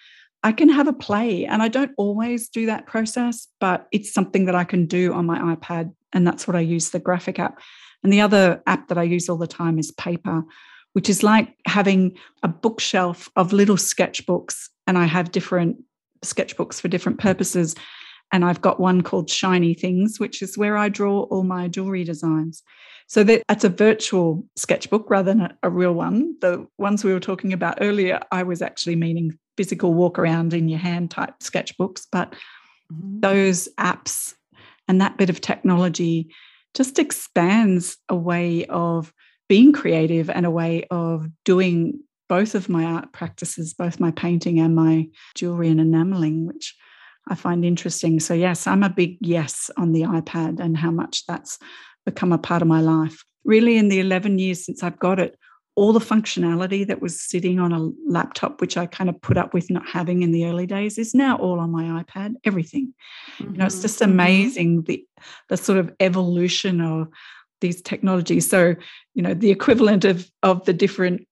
I 0.42 0.52
can 0.52 0.70
have 0.70 0.88
a 0.88 0.94
play. 0.94 1.44
And 1.44 1.62
I 1.62 1.68
don't 1.68 1.92
always 1.98 2.48
do 2.48 2.64
that 2.66 2.87
process, 2.87 3.48
but 3.61 3.87
it's 3.92 4.14
something 4.14 4.46
that 4.46 4.54
I 4.54 4.64
can 4.64 4.87
do 4.87 5.12
on 5.12 5.26
my 5.26 5.54
iPad. 5.54 5.92
And 6.14 6.26
that's 6.26 6.48
what 6.48 6.56
I 6.56 6.61
use 6.61 6.90
the 6.90 6.98
graphic 6.98 7.38
app. 7.38 7.61
And 8.02 8.11
the 8.11 8.22
other 8.22 8.62
app 8.66 8.88
that 8.88 8.96
I 8.96 9.02
use 9.02 9.28
all 9.28 9.37
the 9.37 9.46
time 9.46 9.78
is 9.78 9.92
Paper, 9.92 10.42
which 10.94 11.11
is 11.11 11.22
like 11.22 11.54
having 11.66 12.16
a 12.42 12.48
bookshelf 12.48 13.28
of 13.37 13.52
little 13.52 13.76
sketchbooks. 13.76 14.70
And 14.87 14.96
I 14.96 15.04
have 15.04 15.32
different 15.32 15.76
sketchbooks 16.24 16.80
for 16.80 16.88
different 16.88 17.18
purposes. 17.18 17.74
And 18.33 18.45
I've 18.45 18.61
got 18.61 18.81
one 18.81 19.03
called 19.03 19.31
Shiny 19.31 19.75
Things, 19.75 20.19
which 20.19 20.43
is 20.43 20.59
where 20.59 20.77
I 20.77 20.89
draw 20.89 21.23
all 21.25 21.45
my 21.45 21.69
jewelry 21.69 22.05
designs. 22.05 22.62
So 23.07 23.23
that, 23.25 23.43
that's 23.49 23.65
a 23.65 23.69
virtual 23.69 24.45
sketchbook 24.57 25.09
rather 25.09 25.33
than 25.33 25.43
a, 25.43 25.59
a 25.62 25.71
real 25.71 25.93
one. 25.93 26.35
The 26.41 26.67
ones 26.77 27.05
we 27.05 27.12
were 27.12 27.21
talking 27.21 27.53
about 27.53 27.79
earlier, 27.81 28.21
I 28.33 28.43
was 28.43 28.62
actually 28.62 28.97
meaning 28.97 29.39
physical 29.57 29.95
walk 29.95 30.19
around 30.19 30.53
in 30.55 30.69
your 30.69 30.81
hand 30.81 31.11
type 31.11 31.35
sketchbooks. 31.41 32.07
But 32.11 32.35
Mhm. 32.93 33.21
those 33.21 33.69
apps 33.79 34.35
and 34.87 35.01
that 35.01 35.19
bit 35.19 35.29
of 35.31 35.41
technology 35.41 36.33
just 36.75 36.99
expands 37.01 37.97
a 38.09 38.15
way 38.15 38.65
of 38.67 39.12
being 39.49 39.73
creative 39.73 40.31
and 40.31 40.47
a 40.47 40.51
way 40.51 40.85
of 40.91 41.27
doing 41.45 41.99
both 42.29 42.55
of 42.55 42.69
my 42.69 42.85
art 42.85 43.12
practices, 43.12 43.75
both 43.75 44.01
my 44.01 44.11
painting 44.11 44.59
and 44.59 44.75
my 44.75 45.09
jewelry 45.35 45.69
and 45.69 45.81
enameling, 45.81 46.47
which 46.47 46.77
I 47.29 47.35
find 47.35 47.65
interesting. 47.65 48.21
So, 48.21 48.35
yes, 48.35 48.67
I'm 48.67 48.83
a 48.83 48.89
big 48.89 49.17
yes 49.21 49.71
on 49.77 49.93
the 49.93 50.03
iPad 50.03 50.61
and 50.61 50.77
how 50.77 50.91
much 50.91 51.27
that's 51.27 51.59
become 52.05 52.33
a 52.33 52.39
part 52.39 52.62
of 52.62 52.69
my 52.69 52.81
life. 52.81 53.25
Really, 53.45 53.77
in 53.77 53.89
the 53.89 54.01
11 54.01 54.39
years 54.39 54.65
since 54.65 54.83
I've 54.83 54.99
got 54.99 55.19
it, 55.19 55.37
all 55.75 55.93
the 55.93 56.01
functionality 56.01 56.87
that 56.87 57.03
was 57.03 57.21
sitting 57.21 57.59
on 57.61 57.73
a 57.73 57.91
laptop, 58.09 58.61
which 58.61 58.77
I 58.77 58.87
kind 58.87 59.11
of 59.11 59.21
put 59.21 59.37
up 59.37 59.53
with 59.53 59.71
not 59.71 59.87
having 59.87 60.23
in 60.23 60.33
the 60.33 60.47
early 60.47 60.67
days, 60.67 60.99
is 60.99 61.15
now 61.15 61.37
all 61.37 61.61
on 61.61 61.71
my 61.71 62.03
iPad. 62.03 62.35
Everything, 62.45 62.95
you 63.41 63.53
know, 63.59 63.67
it's 63.67 63.79
Mhm. 63.79 63.83
just 63.83 64.01
Mhm. 64.01 64.05
amazing 64.05 64.83
the 64.83 65.05
the 65.49 65.57
sort 65.57 65.79
of 65.79 65.93
evolution 66.01 66.81
of 66.81 67.09
these 67.61 67.83
technologies. 67.83 68.49
So, 68.49 68.75
you 69.15 69.23
know, 69.23 69.35
the 69.35 69.51
equivalent 69.51 70.05
of 70.05 70.31
of 70.43 70.65
the 70.65 70.73
different 70.73 71.27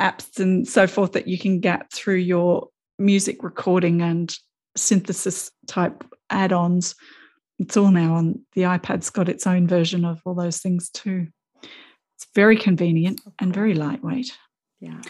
apps 0.00 0.40
and 0.40 0.66
so 0.66 0.86
forth 0.86 1.12
that 1.12 1.28
you 1.28 1.38
can 1.38 1.60
get 1.60 1.92
through 1.92 2.16
your 2.16 2.68
music 2.98 3.42
recording 3.42 4.00
and 4.02 4.36
synthesis 4.76 5.50
type 5.66 6.04
add-ons. 6.30 6.94
It's 7.58 7.76
all 7.76 7.90
now 7.90 8.14
on 8.14 8.40
the 8.54 8.62
iPad's 8.62 9.10
got 9.10 9.28
its 9.28 9.46
own 9.46 9.66
version 9.68 10.04
of 10.04 10.20
all 10.24 10.34
those 10.34 10.58
things 10.58 10.90
too. 10.90 11.28
It's 11.62 12.26
very 12.34 12.56
convenient 12.56 13.20
and 13.38 13.54
very 13.54 13.74
lightweight. 13.74 14.36
Yeah. 14.80 15.00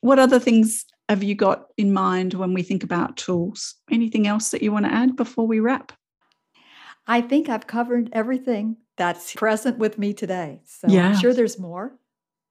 What 0.00 0.18
other 0.18 0.40
things 0.40 0.84
have 1.08 1.22
you 1.22 1.34
got 1.34 1.66
in 1.76 1.92
mind 1.92 2.34
when 2.34 2.54
we 2.54 2.62
think 2.62 2.82
about 2.82 3.16
tools? 3.16 3.76
Anything 3.90 4.26
else 4.26 4.50
that 4.50 4.62
you 4.62 4.72
want 4.72 4.86
to 4.86 4.92
add 4.92 5.14
before 5.14 5.46
we 5.46 5.60
wrap? 5.60 5.92
I 7.06 7.20
think 7.20 7.48
I've 7.48 7.66
covered 7.66 8.10
everything 8.12 8.76
that's 8.96 9.34
present 9.34 9.78
with 9.78 9.98
me 9.98 10.12
today. 10.12 10.62
So 10.64 10.88
Yeah. 10.88 11.08
I'm 11.08 11.16
sure 11.18 11.34
there's 11.34 11.58
more, 11.58 11.98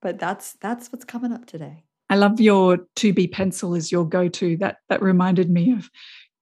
but 0.01 0.19
that's 0.19 0.53
that's 0.53 0.91
what's 0.91 1.05
coming 1.05 1.33
up 1.33 1.45
today. 1.45 1.85
I 2.11 2.15
love 2.15 2.41
your 2.41 2.79
2B 2.97 3.31
pencil 3.31 3.73
as 3.73 3.91
your 3.91 4.05
go-to. 4.05 4.57
That 4.57 4.77
that 4.89 5.01
reminded 5.01 5.49
me 5.49 5.71
of 5.71 5.89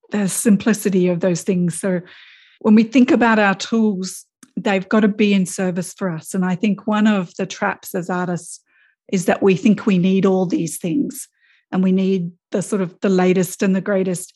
the 0.10 0.28
simplicity 0.28 1.08
of 1.08 1.20
those 1.20 1.44
things. 1.44 1.80
So 1.80 2.02
when 2.62 2.74
we 2.74 2.84
think 2.84 3.12
about 3.12 3.38
our 3.38 3.54
tools, 3.54 4.26
they've 4.58 4.90
got 4.90 5.02
to 5.02 5.08
be 5.08 5.32
in 5.32 5.46
service 5.46 5.94
for 5.94 6.10
us. 6.10 6.34
And 6.34 6.44
I 6.44 6.56
think 6.56 6.88
one 6.88 7.06
of 7.06 7.36
the 7.38 7.46
traps 7.46 7.94
as 7.94 8.10
artists 8.10 8.60
is 9.12 9.26
that 9.26 9.44
we 9.44 9.56
think 9.56 9.86
we 9.86 10.00
need 10.00 10.26
all 10.26 10.48
these 10.48 10.80
things 10.80 11.28
and 11.72 11.84
we 11.84 11.92
need 11.92 12.32
the 12.52 12.64
sort 12.64 12.82
of 12.82 13.00
the 13.02 13.10
latest 13.10 13.62
and 13.62 13.76
the 13.76 13.82
greatest. 13.82 14.34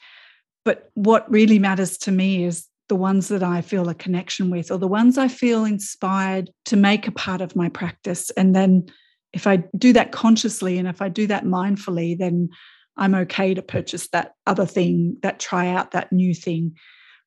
But 0.63 0.91
what 0.93 1.29
really 1.31 1.57
matters 1.57 1.97
to 1.99 2.11
me 2.11 2.43
is 2.43 2.67
the 2.89 2.95
ones 2.95 3.29
that 3.29 3.41
I 3.41 3.61
feel 3.61 3.89
a 3.89 3.95
connection 3.95 4.51
with 4.51 4.69
or 4.69 4.77
the 4.77 4.87
ones 4.87 5.17
I 5.17 5.29
feel 5.29 5.65
inspired 5.65 6.51
to 6.65 6.75
make 6.75 7.07
a 7.07 7.11
part 7.11 7.41
of 7.41 7.55
my 7.55 7.69
practice. 7.69 8.29
And 8.31 8.55
then 8.55 8.85
if 9.33 9.47
I 9.47 9.63
do 9.77 9.93
that 9.93 10.11
consciously 10.11 10.77
and 10.77 10.87
if 10.87 11.01
I 11.01 11.09
do 11.09 11.27
that 11.27 11.43
mindfully, 11.43 12.17
then 12.17 12.49
I'm 12.97 13.15
okay 13.15 13.53
to 13.53 13.61
purchase 13.61 14.07
that 14.09 14.35
other 14.45 14.65
thing, 14.65 15.17
that 15.23 15.39
try 15.39 15.67
out 15.69 15.91
that 15.91 16.11
new 16.11 16.33
thing, 16.33 16.77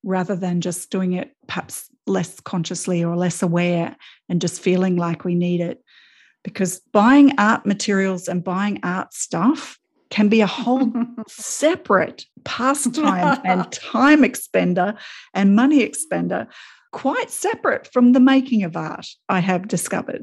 rather 0.04 0.36
than 0.36 0.60
just 0.60 0.90
doing 0.90 1.14
it 1.14 1.34
perhaps 1.48 1.90
less 2.06 2.38
consciously 2.40 3.02
or 3.02 3.16
less 3.16 3.42
aware 3.42 3.96
and 4.28 4.40
just 4.40 4.60
feeling 4.62 4.96
like 4.96 5.24
we 5.24 5.34
need 5.34 5.60
it. 5.60 5.82
Because 6.44 6.78
buying 6.92 7.32
art 7.38 7.66
materials 7.66 8.28
and 8.28 8.44
buying 8.44 8.78
art 8.84 9.12
stuff 9.12 9.78
can 10.10 10.28
be 10.28 10.40
a 10.40 10.46
whole 10.46 10.92
separate 11.28 12.24
pastime 12.44 13.40
and 13.44 13.70
time 13.72 14.22
expender 14.22 14.96
and 15.34 15.56
money 15.56 15.80
expender, 15.86 16.46
quite 16.92 17.30
separate 17.30 17.92
from 17.92 18.12
the 18.12 18.20
making 18.20 18.62
of 18.62 18.76
art, 18.76 19.08
I 19.28 19.40
have 19.40 19.66
discovered. 19.66 20.22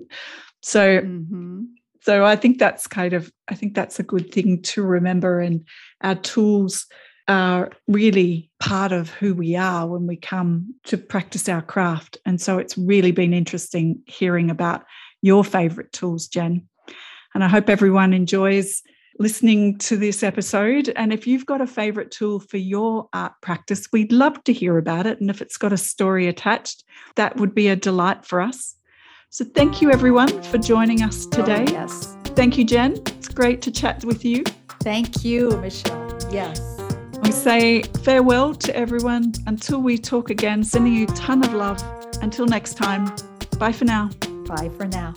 So 0.64 1.02
Mhm. 1.02 1.68
so 2.02 2.26
I 2.26 2.36
think 2.36 2.58
that's 2.58 2.88
kind 2.88 3.14
of 3.14 3.32
I 3.50 3.56
think 3.56 3.76
that's 3.76 4.00
a 4.00 4.04
good 4.04 4.32
thing 4.32 4.62
to 4.64 4.82
remember 4.82 5.40
and 5.40 5.66
our 6.02 6.16
tools 6.16 6.88
are 7.28 7.70
really 7.88 8.50
part 8.60 8.92
of 8.92 9.10
who 9.10 9.34
we 9.34 9.56
are 9.56 9.88
when 9.88 10.08
we 10.08 10.18
come 10.18 10.74
to 10.84 10.98
practice 10.98 11.48
our 11.48 11.62
craft. 11.62 12.18
And 12.26 12.42
so 12.42 12.58
it's 12.58 12.78
really 12.78 13.12
been 13.12 13.34
interesting 13.34 14.02
hearing 14.08 14.50
about 14.50 14.84
your 15.22 15.44
favorite 15.46 15.94
tools 15.94 16.28
Jen. 16.28 16.68
And 17.34 17.44
I 17.44 17.48
hope 17.48 17.70
everyone 17.70 18.14
enjoys 18.14 18.82
listening 19.20 19.78
to 19.78 19.96
this 19.96 20.24
episode. 20.24 20.90
And 20.96 21.14
if 21.14 21.26
you've 21.28 21.46
got 21.46 21.62
a 21.62 21.68
favorite 21.68 22.12
tool 22.12 22.40
for 22.42 22.58
your 22.58 23.08
art 23.14 23.34
practice 23.42 23.88
we'd 23.94 24.12
love 24.12 24.44
to 24.46 24.54
hear 24.54 24.78
about 24.78 25.08
it. 25.08 25.22
And 25.22 25.30
if 25.30 25.42
it's 25.42 25.58
got 25.58 25.74
a 25.74 25.78
story 25.78 26.28
attached 26.28 26.84
that 27.16 27.38
would 27.38 27.54
be 27.54 27.68
a 27.70 27.76
delight 27.76 28.26
for 28.26 28.42
us 28.42 28.76
so 29.34 29.44
thank 29.44 29.82
you 29.82 29.92
everyone 29.92 30.44
for 30.44 30.60
joining 30.60 31.02
us 31.02 31.26
today. 31.26 31.66
Oh, 31.68 31.72
yes. 31.72 32.16
Thank 32.36 32.56
you, 32.56 32.64
Jen. 32.64 32.98
It's 32.98 33.30
great 33.30 33.64
to 33.64 33.72
chat 33.72 34.06
with 34.06 34.24
you. 34.24 34.44
Thank 34.82 35.26
you, 35.26 35.50
Michelle. 35.58 36.20
Yes. 36.32 36.62
We 37.24 37.32
say 37.32 37.82
farewell 38.04 38.54
to 38.54 38.76
everyone 38.76 39.34
until 39.48 39.82
we 39.82 39.98
talk 39.98 40.30
again, 40.30 40.64
sending 40.64 40.94
you 40.94 41.06
a 41.06 41.14
ton 41.16 41.44
of 41.44 41.52
love. 41.52 41.82
Until 42.22 42.46
next 42.46 42.76
time, 42.76 43.12
bye 43.58 43.72
for 43.72 43.86
now. 43.86 44.12
Bye 44.46 44.70
for 44.78 44.86
now. 44.86 45.16